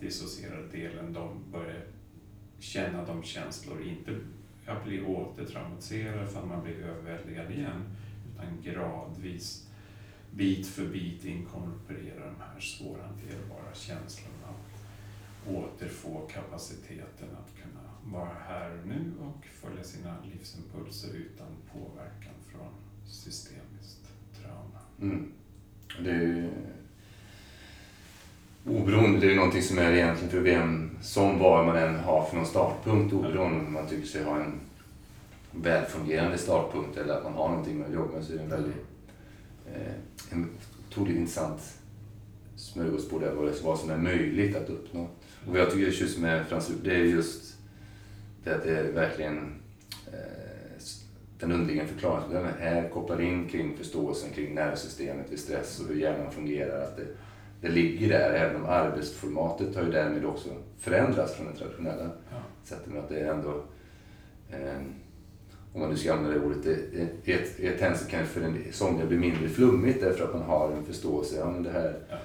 dissocierade 0.00 0.68
delen. 0.68 1.12
De 1.12 1.52
börjar 1.52 1.82
känna 2.58 3.04
de 3.04 3.22
känslor, 3.22 3.82
inte 3.82 4.16
att 4.66 4.84
bli 4.84 5.02
återtraumatiserad 5.02 6.28
för 6.28 6.40
att 6.40 6.48
man 6.48 6.62
blir 6.62 6.82
överväldigad 6.82 7.50
igen, 7.50 7.96
utan 8.34 8.62
gradvis, 8.62 9.68
bit 10.30 10.66
för 10.66 10.86
bit 10.86 11.24
inkorporera 11.24 12.26
de 12.26 12.36
här 12.40 12.60
svårhanterbara 12.60 13.74
känslorna 13.74 14.39
återfå 15.48 16.20
kapaciteten 16.32 17.28
att 17.40 17.62
kunna 17.62 18.18
vara 18.18 18.36
här 18.48 18.70
och 18.70 18.88
nu 18.88 19.12
och 19.20 19.46
följa 19.46 19.84
sina 19.84 20.16
livsimpulser 20.32 21.08
utan 21.08 21.46
påverkan 21.72 22.34
från 22.52 22.68
systemiskt 23.06 24.12
trauma. 24.40 24.80
Mm. 25.00 25.32
Det 26.04 26.10
är 26.10 26.20
ju 26.20 26.50
oberoende, 28.66 29.20
det 29.20 29.26
är 29.26 29.30
ju 29.30 29.36
någonting 29.36 29.62
som 29.62 29.78
är 29.78 29.92
egentligen 29.92 30.30
för 30.30 30.40
vem 30.40 30.90
som 31.02 31.38
var 31.38 31.64
man 31.64 31.76
än 31.76 31.98
har 31.98 32.24
för 32.24 32.36
någon 32.36 32.46
startpunkt 32.46 33.12
oberoende 33.12 33.66
om 33.66 33.72
man 33.72 33.86
tycker 33.86 34.06
sig 34.06 34.24
ha 34.24 34.40
en 34.40 34.60
välfungerande 35.52 36.38
startpunkt 36.38 36.96
eller 36.96 37.14
att 37.14 37.24
man 37.24 37.32
har 37.32 37.48
någonting 37.48 37.82
att 37.82 37.94
jobba 37.94 38.14
med 38.14 38.24
så 38.24 38.32
är 38.32 38.36
det 38.36 38.42
en 38.42 38.50
väldigt 38.50 38.86
eh, 39.66 39.92
en 40.30 40.50
otroligt 40.88 41.16
intressant 41.16 41.60
smörgåsbord 42.56 43.20
där 43.20 43.34
vad, 43.34 43.54
vad 43.62 43.78
som 43.78 43.90
är 43.90 43.96
möjligt 43.96 44.56
att 44.56 44.70
uppnå. 44.70 45.08
Och 45.48 45.58
jag 45.58 45.70
tycker 45.70 45.86
är 45.86 45.90
tjusigt 45.92 46.20
med 46.20 46.46
Frans 46.46 46.70
det 46.82 46.94
är 46.94 47.04
just 47.04 47.56
det 48.44 48.54
att 48.54 48.62
det 48.62 48.78
är 48.78 48.92
verkligen 48.92 49.38
eh, 50.06 50.18
den 51.38 51.52
underliggande 51.52 51.92
förklaringsmodellen 51.92 52.54
är 52.60 52.88
kopplad 52.88 53.20
in 53.20 53.48
kring 53.48 53.76
förståelsen 53.76 54.30
kring 54.30 54.54
nervsystemet 54.54 55.32
vid 55.32 55.38
stress 55.38 55.80
och 55.80 55.88
hur 55.88 55.94
hjärnan 56.00 56.32
fungerar. 56.32 56.82
Att 56.84 56.96
det, 56.96 57.06
det 57.60 57.68
ligger 57.68 58.08
där, 58.08 58.30
även 58.32 58.56
om 58.56 58.66
arbetsformatet 58.66 59.76
har 59.76 59.82
ju 59.82 59.90
därmed 59.90 60.24
också 60.24 60.48
förändrats 60.78 61.34
från 61.34 61.46
det 61.46 61.58
traditionella 61.58 62.10
Ja. 62.30 62.36
sättet. 62.64 62.86
Men 62.86 62.98
att 62.98 63.08
det 63.08 63.20
är 63.20 63.32
ändå, 63.34 63.64
eh, 64.50 64.76
om 65.74 65.80
man 65.80 65.90
nu 65.90 65.96
ska 65.96 66.12
använda 66.12 66.38
det 66.38 66.44
ordet, 66.46 66.62
det, 66.64 66.76
det, 67.24 67.32
ett, 67.32 67.60
ett 67.60 67.80
hänsyn 67.80 68.08
kan 68.08 68.26
för 68.26 68.40
en 68.40 68.58
somliga 68.72 69.06
bli 69.06 69.16
mindre 69.18 69.48
flummigt 69.48 70.00
därför 70.00 70.24
att 70.24 70.34
man 70.34 70.42
har 70.42 70.72
en 70.72 70.84
förståelse, 70.84 71.36
ja 71.38 71.50
men 71.50 71.62
det 71.62 71.70
här 71.70 71.98
Ja. 72.10 72.16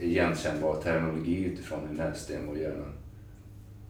Igenkännbar 0.00 0.82
terminologi 0.82 1.44
utifrån 1.44 1.88
hur 1.88 1.96
nervsystem 1.96 2.48
och 2.48 2.58
hjärnan 2.58 2.92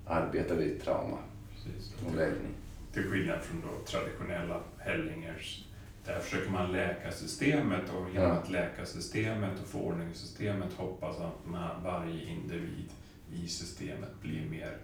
arbetar 0.07 0.55
vid 0.55 0.83
trauma 0.83 1.19
Precis. 1.55 1.95
och 2.07 2.17
läkning. 2.17 2.55
Till 2.93 3.03
skillnad 3.11 3.41
från 3.43 3.61
då 3.61 3.85
traditionella 3.87 4.61
Hellingers. 4.79 5.65
Där 6.05 6.19
försöker 6.21 6.51
man 6.51 6.73
läka 6.73 7.13
systemet 7.13 7.83
och 7.91 8.09
genom 8.15 8.29
Ja. 8.29 8.33
att 8.33 8.51
läka 8.51 8.87
systemet 8.87 9.61
och 9.63 9.67
få 9.67 9.79
ordning 9.79 10.09
i 10.11 10.15
systemet 10.15 10.73
hoppas 10.73 11.21
att 11.21 11.47
man, 11.47 11.83
varje 11.85 12.25
individ 12.31 12.89
i 13.33 13.49
systemet 13.49 14.21
blir 14.23 14.51
mer 14.51 14.77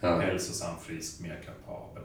Ja. 0.00 0.20
hälsosam, 0.20 0.76
frisk, 0.80 1.20
mer 1.20 1.42
kapabel. 1.46 2.02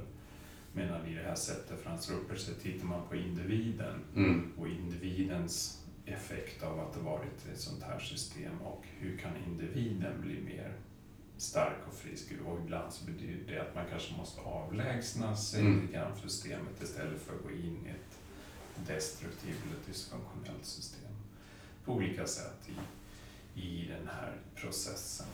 Medan 0.74 1.06
i 1.06 1.14
det 1.16 1.22
här 1.24 1.36
sättet 1.36 1.80
Frans 1.84 2.12
Rupert 2.12 2.38
så 2.40 2.52
tittar 2.54 2.86
man 2.88 3.02
på 3.10 3.16
individen 3.16 4.00
Mm. 4.16 4.52
och 4.58 4.68
individens 4.68 5.82
effekt 6.06 6.64
av 6.64 6.80
att 6.80 6.94
det 6.94 7.00
varit 7.00 7.46
ett 7.54 7.60
sånt 7.60 7.84
här 7.84 8.00
system 8.00 8.62
och 8.62 8.86
hur 9.00 9.18
kan 9.18 9.32
individen 9.48 10.22
bli 10.22 10.42
mer 10.42 10.74
stark 11.38 11.78
och 11.88 11.94
frisk 11.94 12.26
och 12.46 12.60
ibland 12.60 12.94
så 12.94 13.06
betyder 13.06 13.54
det 13.54 13.62
att 13.62 13.76
man 13.76 13.84
kanske 13.90 14.18
måste 14.18 14.42
avlägsna 14.42 15.36
sig 15.36 15.62
Mm. 15.62 15.82
lite 15.82 15.94
grann 15.94 16.16
från 16.16 16.30
systemet 16.30 16.82
istället 16.84 17.22
för 17.22 17.36
att 17.36 17.44
gå 17.44 17.52
in 17.52 17.86
i 17.86 17.90
ett 17.90 18.20
destruktivt 18.88 19.60
eller 19.66 19.88
dysfunktionellt 19.88 20.66
system 20.66 21.12
på 21.86 21.94
olika 21.94 22.26
sätt 22.28 22.70
i, 23.56 23.62
i 23.62 23.88
den 23.88 24.08
här 24.08 24.34
processen. 24.56 25.28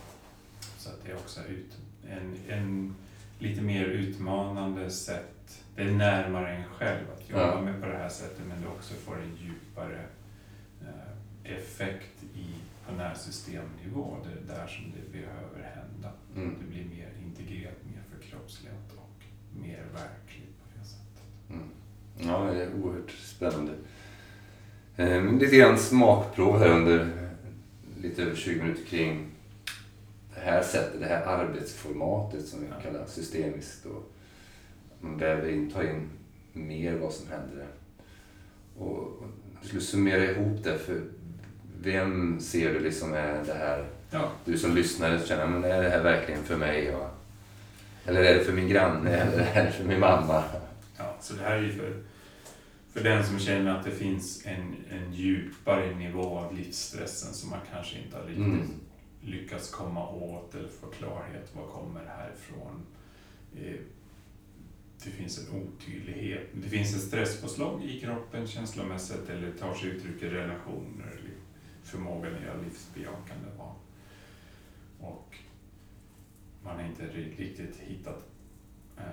Så 0.77 0.89
att 0.89 1.03
det 1.05 1.11
är 1.11 1.15
också 1.15 1.41
ut, 1.45 1.77
en, 2.09 2.35
en 2.49 2.95
lite 3.39 3.61
mer 3.61 3.85
utmanande 3.85 4.89
sätt. 4.91 5.63
Det 5.75 5.81
är 5.81 5.91
närmare 5.91 6.55
en 6.55 6.63
själv 6.63 7.05
att 7.11 7.29
jobba 7.29 7.55
Ja. 7.55 7.61
med 7.61 7.81
på 7.81 7.87
det 7.87 7.97
här 7.97 8.09
sättet 8.09 8.45
men 8.47 8.61
det 8.61 8.67
också 8.67 8.93
får 8.93 9.21
en 9.21 9.35
djupare 9.35 10.05
effekt 11.43 12.23
i, 12.35 12.45
på 12.87 12.93
närsystemnivå. 12.95 14.17
Det 14.23 14.53
är 14.53 14.57
där 14.57 14.67
som 14.67 14.83
det 14.91 15.11
behöver 15.11 15.63
hända. 15.75 16.11
Mm. 16.35 16.55
Det 16.59 16.65
blir 16.67 16.85
mer 16.85 17.09
integrerat, 17.25 17.77
mer 17.85 18.03
förkroppsligat 18.19 18.91
och 18.97 19.23
mer 19.61 19.83
verkligt 19.93 20.57
på 20.59 20.79
det 20.79 20.85
sättet. 20.85 21.23
Mm. 21.49 21.63
Ja, 22.17 22.53
det 22.53 22.63
är 22.63 22.73
oerhört 22.83 23.11
spännande. 23.11 23.71
Eh, 24.95 25.23
Men 25.23 25.39
lite 25.39 25.55
grann 25.55 25.77
smakprov 25.77 26.59
här 26.59 26.69
under 26.69 27.29
lite 28.01 28.21
över 28.23 28.35
20 28.35 28.61
minuter 28.61 28.85
kring 28.85 29.27
det 30.35 30.39
här 30.41 30.63
sättet, 30.63 30.99
det 30.99 31.05
här 31.05 31.25
arbetsformatet 31.25 32.47
som 32.47 32.61
vi 32.61 32.67
Ja. 32.67 32.81
kallar 32.81 33.05
systemiskt. 33.05 33.85
Och 33.85 34.11
man 34.99 35.17
väver 35.17 35.49
in, 35.49 35.71
tar 35.71 35.83
in 35.83 36.09
mer 36.53 36.95
vad 36.97 37.13
som 37.13 37.27
händer 37.29 37.67
och 38.77 39.23
jag 39.61 39.67
skulle 39.67 39.81
summera 39.81 40.23
ihop 40.23 40.63
det 40.63 40.77
för 40.77 41.01
vem 41.81 42.39
ser 42.39 42.73
du 42.73 42.79
liksom 42.79 43.13
är 43.13 43.43
det 43.45 43.53
här, 43.53 43.85
Ja, 44.13 44.31
du 44.45 44.57
som 44.57 44.75
lyssnare 44.75 45.19
känner, 45.25 45.47
men 45.47 45.63
är 45.63 45.83
det 45.83 45.89
här 45.89 46.03
verkligen 46.03 46.43
för 46.43 46.57
mig? 46.57 46.95
Och, 46.95 47.09
eller 48.05 48.21
är 48.21 48.37
det 48.37 48.43
för 48.43 48.53
min 48.53 48.67
granne? 48.69 49.09
Eller 49.15 49.39
är 49.53 49.65
det 49.65 49.71
för 49.71 49.83
min 49.83 49.99
mamma? 49.99 50.43
Ja, 50.97 51.15
så 51.21 51.33
det 51.33 51.41
här 51.43 51.55
är 51.57 51.61
ju 51.61 51.71
för, 51.71 51.93
för 52.93 53.03
den 53.03 53.25
som 53.25 53.39
känner 53.39 53.77
att 53.79 53.85
det 53.85 53.91
finns 53.91 54.45
en, 54.45 54.75
en 54.89 55.13
djupare 55.13 55.95
nivå 55.95 56.37
av 56.37 56.55
livsstressen 56.57 57.33
som 57.33 57.49
man 57.49 57.59
kanske 57.73 57.97
inte 58.05 58.17
har 58.17 58.23
riktigt 58.23 58.45
Mm. 58.45 58.69
lyckats 59.21 59.69
komma 59.71 60.09
åt 60.09 60.55
eller 60.55 60.69
få 60.81 60.87
klarhet. 60.87 61.49
Vad 61.53 61.69
kommer 61.69 62.01
härifrån? 62.05 62.81
Eh, 63.55 63.79
Det 65.03 65.09
finns 65.11 65.39
en 65.47 65.61
otydlighet. 65.61 66.47
Det 66.53 66.69
finns 66.69 66.95
ett 66.95 67.01
stresspåslag 67.01 67.83
i 67.83 67.99
kroppen 67.99 68.47
känslomässigt 68.47 69.29
eller 69.29 69.51
tar 69.51 69.73
sig 69.73 69.89
uttryck 69.89 70.21
i 70.23 70.29
relationer 70.29 71.07
eller 71.07 71.31
förmågan 71.83 72.35
att 72.35 72.41
göra 72.41 72.61
livsbejakande 72.61 73.47
val. 73.57 73.75
Och 74.99 75.37
man 76.63 76.75
har 76.75 76.83
inte 76.87 77.03
ri- 77.03 77.35
riktigt 77.37 77.77
hittat 77.77 78.23
eh, 78.97 79.03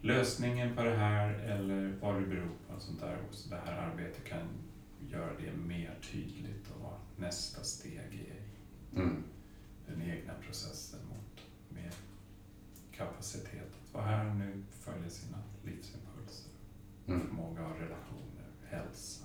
lösningen 0.00 0.76
på 0.76 0.82
det 0.82 0.96
här 0.96 1.34
eller 1.34 1.94
vad 2.00 2.14
det 2.14 2.26
beror 2.26 2.50
på. 2.68 2.74
och 2.74 2.82
Sånt 2.82 3.00
där. 3.00 3.18
Och 3.28 3.34
så 3.34 3.50
det 3.50 3.60
här 3.66 3.72
arbetet 3.72 4.24
kan 4.24 4.48
göra 5.10 5.30
det 5.40 5.52
mer 5.66 5.94
tydligt 6.12 6.70
och 6.74 6.80
vara 6.82 6.98
nästa 7.16 7.62
steg 7.64 7.92
i 8.14 8.32
Mm. 8.96 9.22
den 9.86 10.02
egna 10.02 10.32
processen 10.46 11.00
mot 11.08 11.40
mer 11.76 11.92
kapacitet 12.92 13.72
vara 13.96 14.06
här 14.06 14.30
och 14.30 14.36
nu, 14.36 14.62
följa 14.80 15.10
sina 15.10 15.38
livsimpulser, 15.64 16.50
Mm. 17.06 17.20
förmåga 17.26 17.60
av 17.64 17.72
relationer, 17.72 18.46
hälsa. 18.70 19.24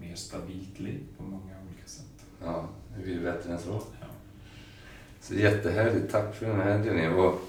Mer 0.00 0.14
stabilt 0.14 0.78
liv 0.80 1.00
på 1.18 1.22
många 1.22 1.52
olika 1.68 1.86
sätt. 1.86 2.24
Ja, 2.44 2.68
det 2.96 3.02
blir 3.02 3.20
bättre 3.20 3.52
än 3.52 3.58
så. 3.58 3.82
Ja. 4.00 4.06
Så 5.20 5.34
jättehärligt. 5.34 6.12
Tack 6.12 6.34
för 6.34 6.46
den 6.46 6.60
här 6.60 6.84
Jenny. 6.84 7.08
Och 7.08 7.40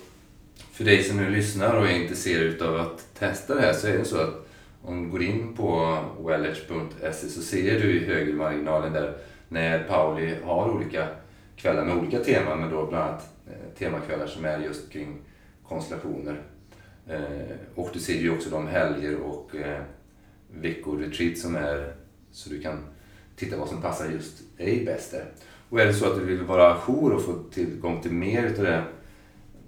för 0.56 0.84
dig 0.84 1.04
som 1.04 1.18
nu 1.18 1.30
lyssnar 1.30 1.76
och 1.76 1.88
är 1.88 2.02
intresserad 2.02 2.62
av 2.62 2.80
att 2.80 3.14
testa 3.14 3.56
det 3.56 3.62
här 3.62 3.74
så 3.74 3.88
är 3.88 3.98
det 3.98 4.06
så 4.06 4.18
att 4.22 4.48
om 4.82 5.04
du 5.04 5.10
går 5.10 5.24
in 5.24 5.54
på 5.56 5.98
welledge.se 6.20 7.30
så 7.30 7.42
ser 7.42 7.80
du 7.80 8.02
i 8.02 8.06
högermarginalen 8.06 8.94
där 8.94 9.18
när 9.50 9.84
Pauli 9.84 10.36
har 10.44 10.70
olika 10.72 11.08
kvällar 11.56 11.86
med 11.86 11.98
olika 11.98 12.20
teman, 12.20 12.60
men 12.60 12.70
då 12.70 12.86
bland 12.86 13.04
annat 13.04 13.30
eh, 13.48 13.78
temakvällar 13.78 14.28
som 14.28 14.46
är 14.46 14.60
just 14.60 14.92
kring 14.92 15.18
konstellationer. 15.68 16.42
Eh, 17.08 17.56
och 17.76 17.90
du 17.94 18.00
ser 18.00 18.20
ju 18.20 18.36
också 18.36 18.50
de 18.50 18.68
helger 18.68 19.16
och 19.16 19.56
eh, 19.56 19.82
veckoretreat 20.52 21.38
som 21.38 21.56
är 21.56 21.94
så 22.32 22.50
du 22.50 22.62
kan 22.62 22.78
titta 23.36 23.58
vad 23.58 23.70
som 23.70 23.82
passar 23.82 24.10
just 24.10 24.58
dig 24.58 24.86
bäst 24.86 25.12
där. 25.12 25.26
Och 25.70 25.82
är 25.82 25.86
det 25.86 25.94
så 25.94 26.12
att 26.12 26.20
du 26.20 26.26
vill 26.26 26.42
vara 26.42 26.76
jour 26.76 27.14
och 27.14 27.22
få 27.22 27.34
tillgång 27.52 28.02
till 28.02 28.12
mer 28.12 28.46
av 28.46 28.64
det 28.64 28.84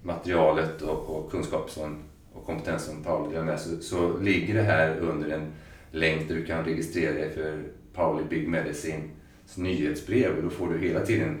materialet 0.02 0.82
och, 0.82 1.16
och 1.16 1.30
kunskap 1.30 1.70
som, 1.70 2.02
och 2.32 2.46
kompetens 2.46 2.84
som 2.84 3.02
Pauli 3.02 3.32
delar 3.32 3.44
med 3.44 3.60
så, 3.60 3.76
så 3.80 4.18
ligger 4.18 4.54
det 4.54 4.62
här 4.62 4.98
under 4.98 5.28
en 5.28 5.52
länk 5.90 6.28
där 6.28 6.34
du 6.34 6.46
kan 6.46 6.64
registrera 6.64 7.12
dig 7.12 7.30
för 7.30 7.62
Pauli 7.94 8.24
Big 8.30 8.48
Medicines 8.48 9.56
nyhetsbrev 9.56 10.36
och 10.36 10.42
då 10.42 10.50
får 10.50 10.72
du 10.72 10.78
hela 10.78 11.00
tiden 11.00 11.38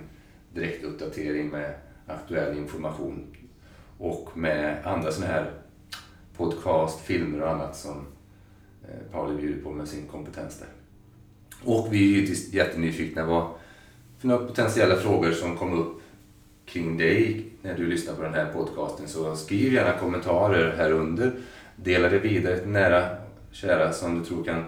direktuppdatering 0.56 1.48
med 1.48 1.74
aktuell 2.06 2.58
information 2.58 3.26
och 3.98 4.30
med 4.34 4.86
andra 4.86 5.12
sådana 5.12 5.32
här 5.32 5.50
podcast, 6.36 7.00
filmer 7.00 7.42
och 7.42 7.50
annat 7.50 7.76
som 7.76 8.06
eh, 8.88 9.12
Pauli 9.12 9.36
bjuder 9.36 9.62
på 9.62 9.70
med 9.70 9.88
sin 9.88 10.06
kompetens 10.06 10.58
där. 10.58 10.68
Och 11.64 11.88
vi 11.90 11.98
är 11.98 12.14
givetvis 12.14 12.52
jättenyfikna 12.52 13.26
vad 13.26 13.50
för 14.18 14.28
några 14.28 14.46
potentiella 14.46 14.96
frågor 14.96 15.32
som 15.32 15.56
kom 15.56 15.72
upp 15.72 16.02
kring 16.66 16.98
dig 16.98 17.44
när 17.62 17.76
du 17.76 17.86
lyssnar 17.86 18.14
på 18.14 18.22
den 18.22 18.34
här 18.34 18.52
podcasten 18.52 19.08
så 19.08 19.36
skriv 19.36 19.74
gärna 19.74 19.98
kommentarer 19.98 20.76
här 20.76 20.92
under. 20.92 21.32
Dela 21.76 22.08
det 22.08 22.18
vidare 22.18 22.58
till 22.58 22.68
nära 22.68 23.16
kära 23.52 23.92
som 23.92 24.18
du 24.18 24.24
tror 24.24 24.44
kan 24.44 24.64